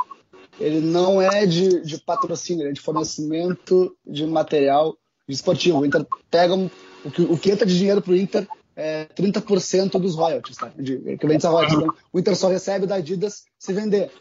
ele 0.60 0.80
não 0.80 1.22
é 1.22 1.46
de, 1.46 1.82
de 1.82 1.98
patrocínio, 2.00 2.64
ele 2.64 2.70
é 2.70 2.74
de 2.74 2.82
fornecimento 2.82 3.96
de 4.06 4.26
material 4.26 4.98
esportivo. 5.28 5.80
O 5.80 5.86
Inter 5.86 6.06
pega 6.30 6.54
um, 6.54 6.70
o, 7.04 7.12
que, 7.12 7.22
o 7.22 7.38
que 7.38 7.52
entra 7.52 7.66
de 7.66 7.78
dinheiro 7.78 8.02
para 8.02 8.14
o 8.14 8.18
Inter 8.18 8.48
é 8.76 9.06
30% 9.06 10.00
dos 10.00 10.16
royalties, 10.16 10.58
tá? 10.58 10.72
De, 10.78 10.94
equivalentes 11.10 11.46
a 11.46 11.50
royalties. 11.50 11.78
Então, 11.78 11.96
o 12.12 12.20
Inter 12.20 12.36
só 12.36 12.48
recebe 12.48 12.86
da 12.86 12.96
Adidas 12.96 13.44
se 13.58 13.74
vender. 13.74 14.12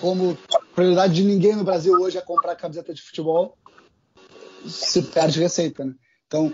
Como 0.00 0.36
prioridade 0.74 1.14
de 1.14 1.24
ninguém 1.24 1.56
no 1.56 1.64
Brasil 1.64 1.94
hoje 1.94 2.18
é 2.18 2.20
comprar 2.20 2.54
camiseta 2.56 2.92
de 2.92 3.02
futebol, 3.02 3.56
se 4.66 5.02
perde 5.02 5.40
receita, 5.40 5.84
né? 5.84 5.94
Então, 6.26 6.52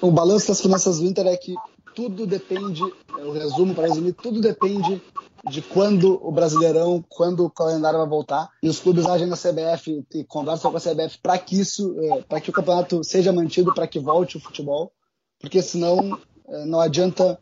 o 0.00 0.10
balanço 0.10 0.48
das 0.48 0.60
finanças 0.60 0.98
do 0.98 1.06
Inter 1.06 1.26
é 1.26 1.36
que 1.36 1.54
tudo 1.94 2.26
depende, 2.26 2.82
o 2.82 3.32
resumo 3.32 3.74
para 3.74 3.88
resumir, 3.88 4.12
tudo 4.14 4.40
depende 4.40 5.02
de 5.44 5.62
quando 5.62 6.18
o 6.26 6.32
Brasileirão, 6.32 7.04
quando 7.08 7.44
o 7.44 7.50
calendário 7.50 7.98
vai 7.98 8.08
voltar, 8.08 8.48
e 8.62 8.68
os 8.68 8.80
clubes 8.80 9.06
agem 9.06 9.26
na 9.26 9.36
CBF 9.36 10.04
e 10.14 10.24
conversam 10.24 10.70
com 10.70 10.76
a 10.76 10.80
CBF 10.80 11.18
para 11.22 11.38
que 11.38 11.60
isso, 11.60 11.94
é, 12.00 12.22
para 12.22 12.40
que 12.40 12.50
o 12.50 12.52
campeonato 12.52 13.02
seja 13.04 13.32
mantido, 13.32 13.74
para 13.74 13.86
que 13.86 13.98
volte 13.98 14.36
o 14.36 14.40
futebol, 14.40 14.92
porque 15.40 15.62
senão 15.62 16.18
é, 16.48 16.64
não 16.64 16.80
adianta 16.80 17.38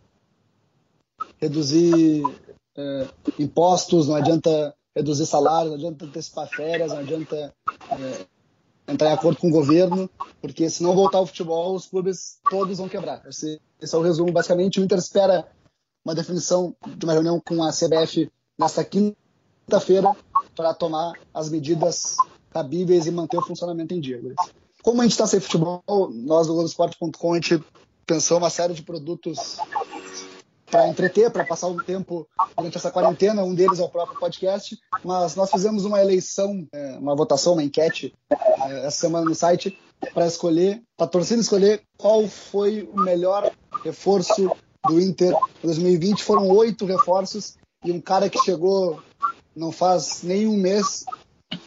reduzir 1.41 2.23
é, 2.77 3.07
impostos, 3.39 4.09
não 4.09 4.17
adianta 4.17 4.75
reduzir 4.95 5.27
salários, 5.27 5.71
não 5.71 5.79
adianta 5.79 6.05
antecipar 6.05 6.49
férias, 6.49 6.93
não 6.93 6.99
adianta 6.99 7.55
é, 7.91 8.27
entrar 8.93 9.11
em 9.11 9.15
acordo 9.15 9.39
com 9.39 9.49
o 9.49 9.53
governo, 9.53 10.09
porque 10.41 10.69
se 10.71 10.83
não 10.83 10.95
voltar 10.95 11.21
o 11.21 11.27
futebol, 11.27 11.75
os 11.75 11.87
clubes 11.87 12.39
todos 12.51 12.79
vão 12.79 12.89
quebrar. 12.89 13.23
Esse, 13.27 13.61
esse 13.81 13.95
é 13.95 13.99
o 13.99 14.03
resumo. 14.03 14.33
Basicamente, 14.33 14.81
o 14.81 14.85
Inter 14.85 14.99
espera 14.99 15.49
uma 16.07 16.15
definição 16.15 16.73
de 16.87 17.05
uma 17.05 17.13
reunião 17.13 17.43
com 17.45 17.65
a 17.65 17.73
CBF 17.73 18.31
nesta 18.57 18.85
quinta-feira 18.85 20.15
para 20.55 20.73
tomar 20.73 21.15
as 21.35 21.51
medidas 21.51 22.17
cabíveis 22.49 23.09
e 23.09 23.11
manter 23.11 23.37
o 23.37 23.43
funcionamento 23.43 23.93
em 23.93 24.01
dia. 24.01 24.23
Como 24.85 25.01
a 25.01 25.05
gente 25.05 25.15
está 25.15 25.27
sem 25.27 25.41
futebol, 25.41 25.83
nós 26.13 26.47
do 26.47 26.53
Globoesporte.com 26.53 27.33
a 27.33 27.35
gente 27.35 27.61
pensou 28.07 28.39
uma 28.39 28.51
série 28.51 28.73
de 28.73 28.85
produtos 28.85 29.57
para 30.71 30.87
entreter, 30.89 31.29
para 31.29 31.45
passar 31.45 31.67
um 31.67 31.79
tempo 31.79 32.25
durante 32.57 32.77
essa 32.77 32.93
quarentena. 32.93 33.43
Um 33.43 33.55
deles 33.55 33.81
é 33.81 33.83
o 33.83 33.89
próprio 33.89 34.21
podcast, 34.21 34.79
mas 35.05 35.35
nós 35.35 35.51
fizemos 35.51 35.85
uma 35.85 36.01
eleição, 36.01 36.69
é, 36.73 36.99
uma 36.99 37.17
votação, 37.17 37.55
uma 37.55 37.65
enquete 37.65 38.15
é, 38.31 38.87
essa 38.87 38.99
semana 38.99 39.25
no 39.25 39.35
site 39.35 39.77
para 40.15 40.27
escolher, 40.27 40.81
para 40.97 41.07
a 41.07 41.09
torcida 41.09 41.41
escolher 41.41 41.83
qual 41.99 42.29
foi 42.29 42.89
o 42.93 43.01
melhor 43.01 43.51
reforço 43.83 44.53
do 44.87 45.01
Inter 45.01 45.35
2020 45.63 46.23
foram 46.23 46.49
oito 46.49 46.87
reforços 46.87 47.57
e 47.85 47.93
um 47.93 48.01
cara 48.01 48.29
que 48.29 48.39
chegou 48.39 49.01
não 49.55 49.73
faz 49.73 50.23
nem 50.23 50.47
um 50.47 50.57
mês 50.57 51.05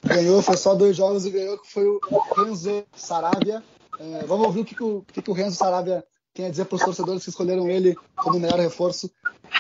ganhou, 0.04 0.42
foi 0.42 0.58
só 0.58 0.76
dois 0.76 0.96
jogos 0.96 1.26
e 1.26 1.32
ganhou, 1.32 1.58
que 1.58 1.72
foi 1.72 1.86
o 1.86 2.00
Renzo 2.36 2.84
Saravia. 2.94 3.64
É, 4.00 4.26
vamos 4.26 4.48
ouvir 4.48 4.62
o 4.62 4.66
que, 4.66 4.76
que, 4.76 4.84
o, 4.84 5.02
que, 5.02 5.30
o 5.30 5.34
Renzo 5.34 5.58
Saravia 5.58 6.04
tem 6.34 6.46
a 6.46 6.50
dizer 6.50 6.66
para 6.66 6.76
os 6.76 6.84
torcedores 6.84 7.24
que 7.24 7.30
escolheram 7.30 7.70
ele 7.70 7.96
como 8.16 8.40
melhor 8.40 8.60
reforço. 8.60 9.12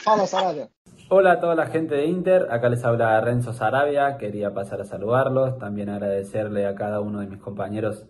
Fala, 0.03 0.25
Saravia. 0.25 0.69
Hola 1.09 1.33
a 1.33 1.37
toda 1.37 1.55
la 1.55 1.65
gente 1.65 1.95
de 1.95 2.05
Inter, 2.05 2.51
acá 2.51 2.69
les 2.69 2.83
habla 2.83 3.19
Renzo 3.19 3.51
Sarabia, 3.51 4.15
quería 4.17 4.53
pasar 4.53 4.81
a 4.81 4.85
saludarlos, 4.85 5.57
también 5.57 5.89
agradecerle 5.89 6.67
a 6.67 6.75
cada 6.75 7.01
uno 7.01 7.19
de 7.21 7.25
mis 7.25 7.39
compañeros 7.39 8.05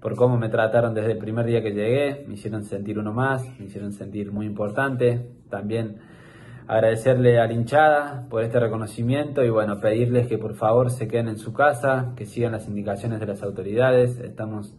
por 0.00 0.16
cómo 0.16 0.38
me 0.38 0.48
trataron 0.48 0.94
desde 0.94 1.12
el 1.12 1.18
primer 1.18 1.46
día 1.46 1.62
que 1.62 1.72
llegué, 1.72 2.24
me 2.26 2.34
hicieron 2.34 2.64
sentir 2.64 2.98
uno 2.98 3.12
más, 3.12 3.44
me 3.58 3.66
hicieron 3.66 3.92
sentir 3.92 4.32
muy 4.32 4.46
importante. 4.46 5.26
También 5.50 5.98
agradecerle 6.66 7.38
a 7.38 7.46
la 7.46 7.52
hinchada 7.52 8.26
por 8.30 8.42
este 8.42 8.60
reconocimiento 8.60 9.44
y 9.44 9.50
bueno, 9.50 9.80
pedirles 9.80 10.26
que 10.26 10.38
por 10.38 10.54
favor 10.54 10.90
se 10.90 11.08
queden 11.08 11.28
en 11.28 11.36
su 11.36 11.52
casa, 11.52 12.12
que 12.16 12.24
sigan 12.24 12.52
las 12.52 12.66
indicaciones 12.66 13.20
de 13.20 13.26
las 13.26 13.42
autoridades. 13.42 14.18
Estamos 14.20 14.74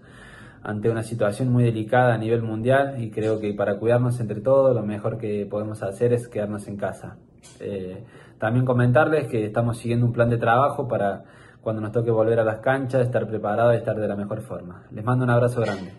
ante 0.64 0.90
una 0.90 1.04
situación 1.04 1.50
muy 1.50 1.64
delicada 1.64 2.14
a 2.14 2.18
nivel 2.18 2.44
mundial 2.44 3.04
y 3.04 3.12
creo 3.12 3.40
que 3.40 3.54
para 3.54 3.78
cuidarnos 3.78 4.20
entre 4.20 4.42
todos 4.42 4.76
lo 4.76 4.84
mejor 4.84 5.18
que 5.18 5.46
podemos 5.46 5.84
hacer 5.84 6.14
es 6.14 6.28
quedarnos 6.28 6.68
en 6.68 6.78
casa. 6.78 7.18
Eh, 7.60 8.04
también 8.40 8.66
comentarles 8.66 9.28
que 9.28 9.46
estamos 9.46 9.78
siguiendo 9.78 10.06
un 10.06 10.14
plan 10.14 10.30
de 10.30 10.38
trabajo 10.38 10.88
para 10.88 11.26
cuando 11.62 11.82
nos 11.82 11.91
toque 11.91 12.12
volver 12.12 12.39
a 12.39 12.43
las 12.43 12.60
canchas, 12.60 13.06
estar 13.06 13.28
preparado 13.28 13.74
e 13.74 13.78
estar 13.78 13.95
de 13.95 14.08
la 14.08 14.15
mejor 14.15 14.41
forma. 14.41 14.86
Les 14.91 15.04
mando 15.04 15.26
um 15.26 15.30
abraço 15.30 15.60
grande. 15.60 15.91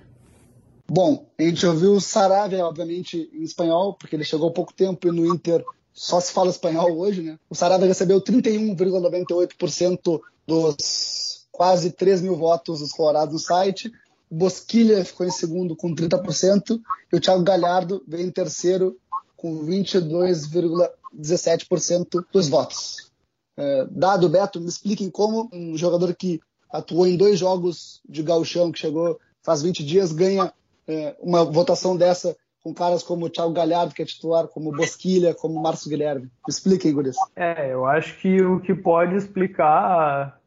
Bom, 0.89 1.27
a 1.39 1.43
gente 1.43 1.67
ouviu 1.67 1.93
o 1.93 2.01
Saravia, 2.01 2.65
obviamente, 2.67 3.31
em 3.33 3.43
espanhol, 3.43 3.95
porque 3.95 4.17
ele 4.17 4.25
chegou 4.25 4.49
há 4.51 4.53
pouco 4.53 4.75
tempo 4.75 5.07
e 5.09 5.13
no 5.13 5.27
Inter 5.27 5.65
só 5.93 6.19
se 6.21 6.33
fala 6.33 6.51
espanhol 6.51 6.99
hoje, 6.99 7.23
né? 7.23 7.39
O 7.49 7.55
Saravia 7.55 7.87
recebeu 7.87 8.21
31,98% 8.21 10.21
dos 10.47 11.47
quase 11.51 11.93
3 11.93 12.21
mil 12.23 12.35
votos 12.35 12.81
dos 12.81 12.91
colorados 12.93 13.33
no 13.33 13.39
site. 13.39 13.93
O 14.31 14.35
Bosquilha 14.35 15.05
ficou 15.05 15.25
em 15.27 15.31
segundo 15.31 15.77
com 15.77 15.95
30% 15.95 16.81
e 17.13 17.17
o 17.17 17.21
Thiago 17.21 17.45
Galhardo 17.45 18.03
veio 18.09 18.27
em 18.27 18.31
terceiro 18.31 18.99
com 19.37 19.65
22,17% 19.65 22.25
dos 22.33 22.49
votos. 22.49 23.12
É, 23.57 23.87
dado, 23.91 24.29
Beto, 24.29 24.61
me 24.61 24.69
expliquem 24.69 25.11
como 25.11 25.49
um 25.53 25.77
jogador 25.77 26.15
que 26.15 26.41
atuou 26.71 27.07
em 27.07 27.17
dois 27.17 27.39
jogos 27.39 28.01
de 28.09 28.23
gauchão, 28.23 28.73
que 28.73 28.79
chegou 28.79 29.19
faz 29.43 29.63
20 29.63 29.85
dias, 29.85 30.13
ganha 30.13 30.53
é, 30.87 31.17
uma 31.21 31.45
votação 31.45 31.97
dessa 31.97 32.37
com 32.63 32.73
caras 32.73 33.03
como 33.03 33.27
o 33.27 33.31
Thiago 33.31 33.53
Galhardo, 33.53 33.93
que 33.93 34.03
é 34.03 34.05
titular, 34.05 34.47
como 34.47 34.71
Bosquilha, 34.71 35.35
como 35.35 35.61
Márcio 35.61 35.91
Guilherme. 35.91 36.27
Me 36.27 36.31
expliquem, 36.49 36.93
Guris. 36.93 37.17
É, 37.35 37.73
eu 37.73 37.85
acho 37.87 38.17
que 38.21 38.41
o 38.41 38.61
que 38.61 38.73
pode 38.73 39.17
explicar, 39.17 40.39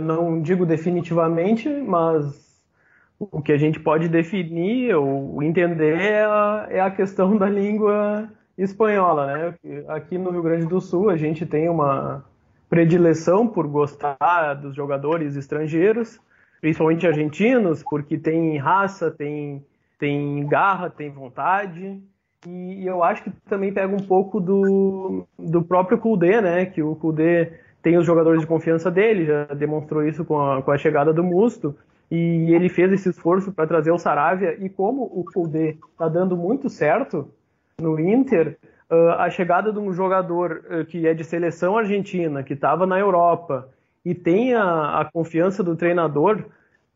não 0.00 0.40
digo 0.40 0.64
definitivamente, 0.64 1.68
mas 1.68 2.48
o 3.20 3.42
que 3.42 3.52
a 3.52 3.58
gente 3.58 3.78
pode 3.78 4.08
definir 4.08 4.94
ou 4.94 5.42
entender 5.42 6.00
é 6.00 6.24
a, 6.24 6.66
é 6.70 6.80
a 6.80 6.90
questão 6.90 7.36
da 7.36 7.48
língua 7.48 8.30
espanhola, 8.58 9.26
né? 9.26 9.54
Aqui 9.88 10.18
no 10.18 10.30
Rio 10.30 10.42
Grande 10.42 10.66
do 10.66 10.80
Sul 10.80 11.08
a 11.08 11.16
gente 11.16 11.46
tem 11.46 11.68
uma 11.68 12.24
predileção 12.68 13.46
por 13.46 13.66
gostar 13.66 14.54
dos 14.54 14.74
jogadores 14.74 15.36
estrangeiros, 15.36 16.20
principalmente 16.60 17.06
argentinos, 17.06 17.82
porque 17.82 18.18
tem 18.18 18.58
raça, 18.58 19.10
tem, 19.10 19.64
tem 19.98 20.46
garra, 20.46 20.90
tem 20.90 21.10
vontade. 21.10 22.02
E, 22.46 22.86
eu 22.86 23.02
acho 23.02 23.22
que 23.22 23.30
também 23.48 23.72
pega 23.72 23.94
um 23.94 24.06
pouco 24.06 24.40
do, 24.40 25.24
do 25.38 25.62
próprio 25.62 25.98
Kudê, 25.98 26.40
né? 26.40 26.66
Que 26.66 26.82
o 26.82 26.94
Kudê 26.94 27.52
tem 27.80 27.96
os 27.96 28.04
jogadores 28.04 28.40
de 28.40 28.46
confiança 28.46 28.90
dele, 28.90 29.24
já 29.24 29.44
demonstrou 29.46 30.06
isso 30.06 30.24
com 30.24 30.40
a, 30.40 30.62
com 30.62 30.70
a 30.70 30.78
chegada 30.78 31.12
do 31.12 31.22
Musto. 31.22 31.76
E 32.10 32.52
ele 32.54 32.68
fez 32.68 32.90
esse 32.92 33.10
esforço 33.10 33.52
para 33.52 33.66
trazer 33.66 33.90
o 33.90 33.98
Saravia. 33.98 34.56
E 34.58 34.68
como 34.68 35.02
o 35.02 35.24
Kudê 35.24 35.76
está 35.92 36.08
dando 36.08 36.36
muito 36.36 36.68
certo, 36.68 37.30
no 37.80 37.98
Inter, 37.98 38.58
uh, 38.90 39.10
a 39.18 39.30
chegada 39.30 39.72
de 39.72 39.78
um 39.78 39.92
jogador 39.92 40.64
uh, 40.68 40.84
que 40.84 41.06
é 41.06 41.14
de 41.14 41.22
seleção 41.22 41.78
argentina, 41.78 42.42
que 42.42 42.54
estava 42.54 42.86
na 42.86 42.98
Europa 42.98 43.68
e 44.04 44.14
tem 44.14 44.54
a, 44.54 45.00
a, 45.00 45.04
confiança 45.04 45.62
do 45.62 45.76
treinador, 45.76 46.44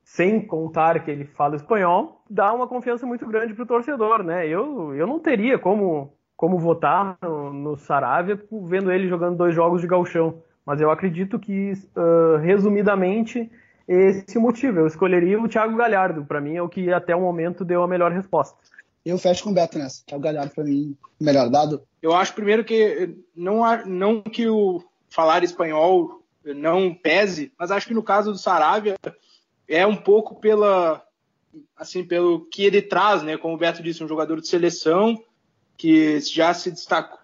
sem 0.03 0.41
contar 0.45 1.05
que 1.05 1.11
ele 1.11 1.25
fala 1.25 1.55
espanhol, 1.55 2.23
dá 2.29 2.53
uma 2.53 2.67
confiança 2.67 3.07
muito 3.07 3.27
grande 3.27 3.55
para 3.55 3.63
o 3.63 3.67
torcedor, 3.67 4.25
né? 4.25 4.47
Eu, 4.49 4.93
eu 4.95 5.07
não 5.07 5.21
teria 5.21 5.57
como, 5.59 6.13
como 6.37 6.59
votar 6.59 7.17
no, 7.23 7.53
no 7.53 7.77
Saravia 7.77 8.41
vendo 8.65 8.91
ele 8.91 9.07
jogando 9.07 9.37
dois 9.37 9.55
jogos 9.55 9.81
de 9.81 9.87
galchão, 9.87 10.43
mas 10.67 10.81
eu 10.81 10.91
acredito 10.91 11.39
que, 11.39 11.73
uh, 11.97 12.39
resumidamente, 12.39 13.49
esse 13.87 14.39
motivo. 14.39 14.81
Eu 14.81 14.87
escolheria 14.87 15.41
o 15.41 15.49
Thiago 15.49 15.77
Galhardo, 15.77 16.25
para 16.25 16.41
mim 16.41 16.57
é 16.57 16.63
o 16.63 16.69
que 16.69 16.93
até 16.93 17.15
o 17.15 17.21
momento 17.21 17.65
deu 17.65 17.83
a 17.83 17.89
melhor 17.89 18.11
resposta. 18.11 18.59
Eu 19.05 19.19
fecho 19.19 19.45
com 19.45 19.51
o 19.51 19.55
Beto 19.55 19.79
nessa. 19.79 20.03
Thiago 20.07 20.23
Galhardo, 20.23 20.55
para 20.55 20.65
mim, 20.65 20.97
melhor 21.21 21.51
dado. 21.51 21.83
Eu 22.01 22.15
acho 22.15 22.35
primeiro 22.35 22.65
que 22.65 23.17
não, 23.35 23.63
não 23.85 24.23
que 24.23 24.49
o 24.49 24.83
falar 25.09 25.43
espanhol 25.43 26.23
não 26.45 26.95
pese, 26.95 27.53
mas 27.59 27.71
acho 27.71 27.87
que 27.87 27.95
no 27.95 28.03
caso 28.03 28.33
do 28.33 28.39
Saravia 28.39 28.97
é 29.69 29.87
um 29.87 29.97
pouco 29.97 30.41
pela 30.41 31.05
assim 31.77 32.05
pelo 32.05 32.47
que 32.47 32.65
ele 32.65 32.81
traz, 32.81 33.23
né? 33.23 33.37
Como 33.37 33.55
o 33.55 33.59
Beto 33.59 33.83
disse, 33.83 34.03
um 34.03 34.09
jogador 34.09 34.41
de 34.41 34.49
seleção 34.49 35.23
que 35.77 36.19
já 36.21 36.55
se 36.55 36.71
destacou 36.71 37.21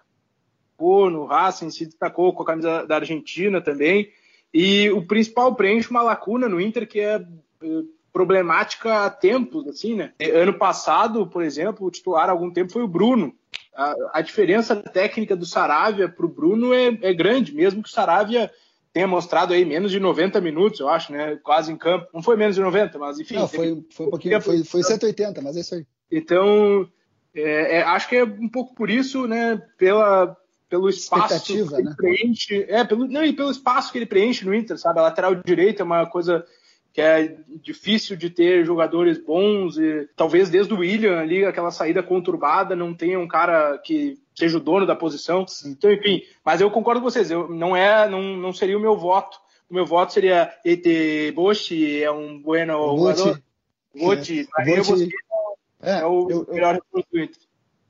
no 1.09 1.25
Racing, 1.25 1.71
se 1.71 1.85
destacou 1.85 2.33
com 2.33 2.43
a 2.43 2.45
camisa 2.45 2.85
da 2.85 2.95
Argentina 2.95 3.61
também. 3.61 4.11
E 4.53 4.89
o 4.91 5.05
principal 5.05 5.55
preenche 5.55 5.89
uma 5.89 6.01
lacuna 6.01 6.47
no 6.47 6.59
Inter 6.59 6.87
que 6.87 6.99
é 6.99 7.15
eh, 7.15 7.83
problemática 8.11 9.05
há 9.05 9.09
tempos, 9.09 9.67
assim, 9.67 9.95
né? 9.95 10.13
Ano 10.33 10.53
passado, 10.53 11.27
por 11.27 11.43
exemplo, 11.43 11.85
o 11.85 11.91
titular 11.91 12.29
há 12.29 12.31
algum 12.31 12.51
tempo 12.51 12.71
foi 12.71 12.83
o 12.83 12.87
Bruno. 12.87 13.33
A, 13.75 13.93
a 14.13 14.21
diferença 14.21 14.75
técnica 14.75 15.35
do 15.35 15.45
Saravia 15.45 16.09
para 16.09 16.25
o 16.25 16.29
Bruno 16.29 16.73
é, 16.73 16.97
é, 17.01 17.13
grande, 17.13 17.53
mesmo 17.53 17.81
que 17.83 17.89
o 17.89 17.91
Saravia 17.91 18.51
tenha 18.91 19.07
mostrado 19.07 19.53
aí 19.53 19.63
menos 19.63 19.91
de 19.91 19.99
90 19.99 20.41
minutos, 20.41 20.79
eu 20.79 20.89
acho, 20.89 21.11
né? 21.13 21.37
Quase 21.43 21.71
em 21.71 21.77
campo. 21.77 22.07
Não 22.13 22.21
foi 22.21 22.35
menos 22.35 22.55
de 22.55 22.61
90, 22.61 22.97
mas 22.97 23.19
enfim. 23.19 23.35
Não, 23.35 23.47
foi, 23.47 23.85
foi 23.91 24.07
um 24.07 24.09
pouquinho, 24.09 24.41
foi, 24.41 24.63
foi 24.63 24.83
180, 24.83 25.41
mas 25.41 25.55
é 25.55 25.59
isso 25.59 25.75
aí. 25.75 25.85
Então, 26.11 26.89
é, 27.33 27.77
é, 27.77 27.83
acho 27.83 28.09
que 28.09 28.15
é 28.15 28.23
um 28.23 28.49
pouco 28.49 28.73
por 28.73 28.89
isso, 28.89 29.27
né? 29.27 29.61
Pela, 29.77 30.35
pelo 30.67 30.89
espaço 30.89 31.45
que 31.45 31.53
ele 31.53 31.83
né? 31.83 31.93
preenche. 31.95 32.65
É, 32.67 32.83
pelo, 32.83 33.07
não, 33.07 33.23
e 33.23 33.33
pelo 33.33 33.51
espaço 33.51 33.91
que 33.91 33.97
ele 33.97 34.05
preenche 34.05 34.45
no 34.45 34.53
Inter, 34.53 34.77
sabe? 34.77 34.99
A 34.99 35.03
lateral 35.03 35.35
direita 35.35 35.83
é 35.83 35.85
uma 35.85 36.05
coisa 36.05 36.45
que 36.99 37.01
é 37.01 37.37
difícil 37.63 38.17
de 38.17 38.29
ter 38.29 38.65
jogadores 38.65 39.17
bons 39.17 39.77
e 39.77 40.05
talvez 40.17 40.49
desde 40.49 40.73
o 40.73 40.79
William 40.79 41.17
ali 41.17 41.45
aquela 41.45 41.71
saída 41.71 42.03
conturbada 42.03 42.75
não 42.75 42.93
tenha 42.93 43.17
um 43.17 43.27
cara 43.27 43.77
que 43.77 44.19
seja 44.35 44.57
o 44.57 44.59
dono 44.59 44.85
da 44.85 44.97
posição. 44.97 45.47
Sim. 45.47 45.71
Então, 45.71 45.89
enfim, 45.89 46.21
mas 46.43 46.59
eu 46.59 46.69
concordo 46.69 46.99
com 46.99 47.09
vocês, 47.09 47.31
eu, 47.31 47.47
não 47.47 47.73
é 47.73 48.09
não, 48.09 48.35
não 48.35 48.51
seria 48.51 48.77
o 48.77 48.81
meu 48.81 48.97
voto. 48.97 49.39
O 49.69 49.73
meu 49.73 49.85
voto 49.85 50.11
seria 50.11 50.53
Ete 50.65 51.31
Boshi, 51.31 52.03
é 52.03 52.11
um 52.11 52.41
bueno 52.41 52.73
jogador. 52.97 53.41
Bochi, 53.95 54.45
é, 54.59 54.71
é, 55.81 55.99
é 56.01 56.05
o 56.05 56.29
eu, 56.29 56.47
melhor 56.51 56.81
do 56.91 56.99
Inter. 57.17 57.41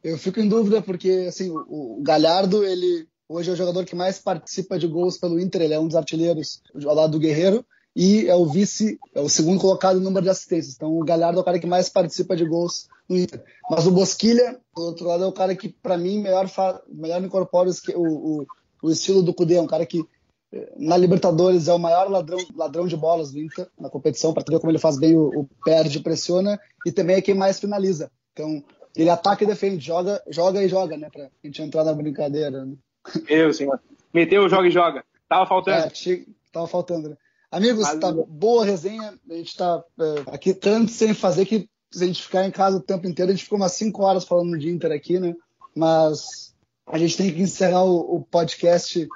Eu 0.03 0.19
fico 0.19 0.39
em 0.39 0.47
dúvida 0.47 0.83
porque 0.83 1.25
assim, 1.27 1.49
o, 1.49 1.97
o 1.97 2.03
Galhardo, 2.03 2.63
ele 2.63 3.07
hoje 3.27 3.49
é 3.49 3.53
o 3.53 3.57
jogador 3.57 3.85
que 3.85 3.95
mais 3.95 4.19
participa 4.19 4.77
de 4.77 4.85
gols 4.85 5.17
pelo 5.17 5.39
Inter, 5.39 5.63
ele 5.63 5.73
é 5.73 5.79
um 5.79 5.87
dos 5.87 5.95
artilheiros 5.95 6.61
ao 6.85 6.93
lado 6.93 7.13
do 7.13 7.19
Guerreiro 7.19 7.65
e 8.01 8.29
é 8.29 8.33
o 8.33 8.45
vice, 8.45 8.97
é 9.13 9.19
o 9.19 9.27
segundo 9.27 9.59
colocado 9.59 9.97
no 9.97 10.05
número 10.05 10.23
de 10.23 10.29
assistências. 10.29 10.73
Então 10.73 10.97
o 10.97 11.03
Galhardo 11.03 11.37
é 11.37 11.41
o 11.41 11.43
cara 11.43 11.59
que 11.59 11.67
mais 11.67 11.89
participa 11.89 12.33
de 12.33 12.45
gols 12.45 12.87
no 13.09 13.17
Inter. 13.17 13.43
Mas 13.69 13.85
o 13.85 13.91
Bosquilha, 13.91 14.57
do 14.73 14.83
outro 14.83 15.05
lado, 15.05 15.25
é 15.25 15.27
o 15.27 15.33
cara 15.33 15.53
que, 15.53 15.67
para 15.67 15.97
mim, 15.97 16.21
melhor, 16.21 16.49
melhor 16.87 17.21
incorpora 17.21 17.69
o, 17.69 18.01
o, 18.01 18.45
o 18.81 18.89
estilo 18.89 19.21
do 19.21 19.33
Cudê. 19.33 19.55
É 19.55 19.61
um 19.61 19.67
cara 19.67 19.85
que, 19.85 20.01
eh, 20.53 20.73
na 20.77 20.95
Libertadores, 20.95 21.67
é 21.67 21.73
o 21.73 21.77
maior 21.77 22.09
ladrão, 22.09 22.39
ladrão 22.55 22.87
de 22.87 22.95
bolas 22.95 23.33
do 23.33 23.39
Inter 23.39 23.67
na 23.77 23.89
competição, 23.89 24.33
para 24.33 24.45
ver 24.49 24.61
como 24.61 24.71
ele 24.71 24.79
faz 24.79 24.97
bem 24.97 25.17
o, 25.17 25.37
o 25.37 25.49
perde, 25.65 25.99
pressiona, 25.99 26.57
e 26.85 26.93
também 26.93 27.17
é 27.17 27.21
quem 27.21 27.35
mais 27.35 27.59
finaliza. 27.59 28.09
Então, 28.31 28.63
ele 28.95 29.09
ataca 29.09 29.43
e 29.43 29.47
defende, 29.47 29.85
joga, 29.85 30.23
joga 30.29 30.63
e 30.63 30.69
joga, 30.69 30.95
né? 30.95 31.09
Pra 31.11 31.27
gente 31.43 31.61
entrar 31.61 31.83
na 31.83 31.91
brincadeira. 31.91 32.65
Né? 32.65 32.75
Eu, 33.27 33.53
senhor. 33.53 33.77
Meteu, 34.13 34.47
joga 34.47 34.69
e 34.69 34.71
joga. 34.71 35.03
Tava 35.27 35.45
faltando. 35.45 35.85
É, 35.85 35.91
tava 36.53 36.65
faltando, 36.65 37.09
né? 37.09 37.17
Amigos, 37.51 37.83
Valeu. 37.83 37.99
tá 37.99 38.11
boa 38.27 38.63
resenha. 38.63 39.13
A 39.29 39.33
gente 39.33 39.55
tá 39.55 39.83
é, 39.99 40.23
aqui 40.27 40.53
tanto 40.53 40.91
sem 40.91 41.13
fazer 41.13 41.45
que 41.45 41.67
se 41.91 42.03
a 42.03 42.07
gente 42.07 42.21
ficar 42.21 42.45
em 42.45 42.51
casa 42.51 42.77
o 42.77 42.81
tempo 42.81 43.07
inteiro, 43.07 43.31
a 43.31 43.35
gente 43.35 43.43
ficou 43.43 43.57
umas 43.57 43.71
5 43.73 44.03
horas 44.03 44.23
falando 44.23 44.57
de 44.57 44.69
Inter 44.69 44.91
aqui, 44.91 45.19
né? 45.19 45.35
Mas 45.75 46.53
a 46.85 46.97
gente 46.97 47.17
tem 47.17 47.33
que 47.33 47.41
encerrar 47.41 47.83
o, 47.83 48.17
o 48.17 48.21
podcast 48.21 49.07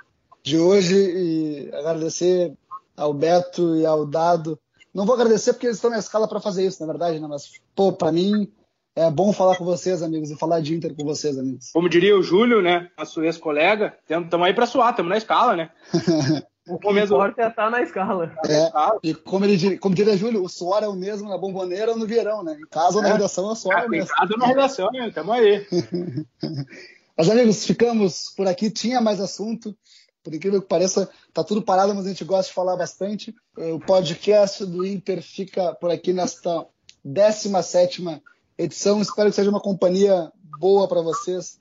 de 0.41 0.57
hoje 0.57 0.95
e 0.95 1.69
agradecer 1.73 2.53
ao 2.97 3.13
Beto 3.13 3.75
e 3.75 3.85
ao 3.85 4.05
Dado. 4.05 4.59
Não 4.93 5.05
vou 5.05 5.15
agradecer 5.15 5.53
porque 5.53 5.67
eles 5.67 5.77
estão 5.77 5.91
na 5.91 5.99
escala 5.99 6.27
para 6.27 6.39
fazer 6.39 6.65
isso, 6.65 6.79
na 6.81 6.91
verdade, 6.91 7.19
né? 7.19 7.27
Mas, 7.27 7.51
pô, 7.75 7.93
para 7.93 8.11
mim 8.11 8.51
é 8.95 9.09
bom 9.09 9.33
falar 9.33 9.57
com 9.57 9.65
vocês, 9.65 10.03
amigos, 10.03 10.29
e 10.29 10.37
falar 10.37 10.59
de 10.59 10.75
Inter 10.75 10.95
com 10.95 11.03
vocês, 11.03 11.37
amigos. 11.37 11.71
Como 11.71 11.89
diria 11.89 12.17
o 12.17 12.21
Júlio, 12.21 12.61
né? 12.61 12.89
Nosso 12.97 13.23
ex-colega, 13.23 13.97
estamos 14.07 14.45
aí 14.45 14.53
para 14.53 14.67
suar, 14.67 14.91
estamos 14.91 15.09
na 15.09 15.17
escala, 15.17 15.55
né? 15.55 15.71
O 16.67 16.80
que 16.80 16.88
importa 16.89 17.41
é 17.41 17.47
estar 17.47 17.69
na 17.69 17.82
escala. 17.82 18.34
É, 18.47 18.71
e 19.04 19.13
como, 19.13 19.43
ele, 19.43 19.78
como 19.78 19.93
diria 19.93 20.15
Júlio, 20.15 20.43
o 20.43 20.47
suor 20.47 20.82
é 20.82 20.88
o 20.88 20.93
mesmo 20.93 21.28
na 21.28 21.38
bomboneira 21.38 21.91
ou 21.91 21.97
no 21.97 22.08
verão, 22.08 22.41
né? 22.41 22.58
Em 22.58 22.67
casa 22.67 22.97
ou 22.97 23.04
na 23.04 23.10
é. 23.10 23.13
redação, 23.13 23.49
é 23.49 23.52
o 23.52 23.56
suor 23.56 23.80
é, 23.80 23.89
mesmo. 23.89 24.06
Em 24.06 24.15
casa 24.15 24.34
ou 24.34 24.39
na 24.39 24.47
redação, 24.47 24.89
né? 24.91 25.12
Tamo 25.12 25.34
aí. 25.34 25.67
mas, 27.17 27.30
amigos, 27.30 27.65
ficamos 27.65 28.34
por 28.36 28.47
aqui. 28.47 28.71
Tinha 28.71 29.02
mais 29.02 29.19
assunto. 29.19 29.76
Por 30.23 30.34
incrível 30.34 30.62
que 30.62 30.67
pareça, 30.69 31.10
tá 31.34 31.43
tudo 31.43 31.62
parado, 31.62 31.93
mas 31.93 32.06
a 32.06 32.10
gente 32.10 32.23
gosta 32.23 32.47
de 32.47 32.56
falar 32.56 32.78
bastante. 32.78 33.36
O 33.58 33.80
podcast 33.82 34.65
do 34.65 34.86
Inter 34.86 35.21
fica 35.21 35.76
por 35.76 35.91
aqui 35.91 36.13
nesta 36.13 36.65
17 37.04 38.21
edição. 38.58 39.02
Espero 39.02 39.30
que 39.30 39.36
seja 39.36 39.49
uma 39.49 39.60
companhia 39.60 40.32
boa 40.58 40.88
para 40.88 41.02
vocês 41.02 41.60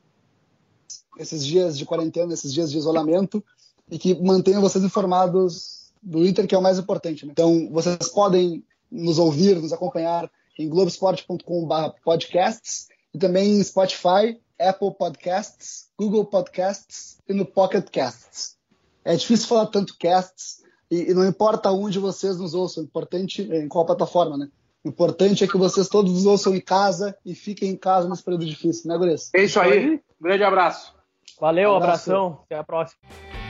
esses 1.18 1.44
dias 1.44 1.76
de 1.76 1.84
quarentena, 1.84 2.32
esses 2.32 2.54
dias 2.54 2.70
de 2.70 2.78
isolamento 2.78 3.44
e 3.90 3.98
que 3.98 4.14
mantenha 4.14 4.60
vocês 4.60 4.84
informados 4.84 5.90
do 6.02 6.26
Inter, 6.26 6.46
que 6.46 6.54
é 6.54 6.58
o 6.58 6.62
mais 6.62 6.78
importante. 6.78 7.26
Né? 7.26 7.32
Então, 7.32 7.68
vocês 7.70 8.08
podem 8.08 8.64
nos 8.90 9.18
ouvir, 9.18 9.56
nos 9.56 9.72
acompanhar 9.72 10.30
em 10.58 10.68
globesport.com/podcasts 10.68 12.88
e 13.14 13.18
também 13.18 13.52
em 13.52 13.62
Spotify, 13.62 14.38
Apple 14.58 14.94
Podcasts, 14.96 15.90
Google 15.98 16.24
Podcasts 16.24 17.18
e 17.28 17.32
no 17.32 17.44
Pocket 17.44 17.88
Casts. 17.90 18.56
É 19.04 19.16
difícil 19.16 19.48
falar 19.48 19.66
tanto 19.66 19.96
casts 19.98 20.62
e, 20.90 21.10
e 21.10 21.14
não 21.14 21.26
importa 21.26 21.70
onde 21.70 21.98
vocês 21.98 22.38
nos 22.38 22.54
ouçam, 22.54 22.84
importante 22.84 23.42
em 23.42 23.68
qual 23.68 23.86
plataforma, 23.86 24.36
né? 24.36 24.48
O 24.84 24.88
importante 24.88 25.44
é 25.44 25.46
que 25.46 25.56
vocês 25.56 25.88
todos 25.88 26.12
nos 26.12 26.26
ouçam 26.26 26.54
em 26.54 26.60
casa 26.60 27.16
e 27.24 27.34
fiquem 27.34 27.70
em 27.70 27.76
casa 27.76 28.08
nesse 28.08 28.22
período 28.22 28.44
difícil, 28.44 28.88
né, 28.88 28.98
Gurias? 28.98 29.30
É 29.34 29.44
isso 29.44 29.60
aí. 29.60 29.94
Um 29.94 30.00
grande 30.20 30.42
abraço. 30.42 30.92
Valeu, 31.40 31.70
um 31.70 31.76
abraço. 31.76 32.10
abração. 32.10 32.40
Até 32.44 32.56
a 32.56 32.64
próxima. 32.64 33.41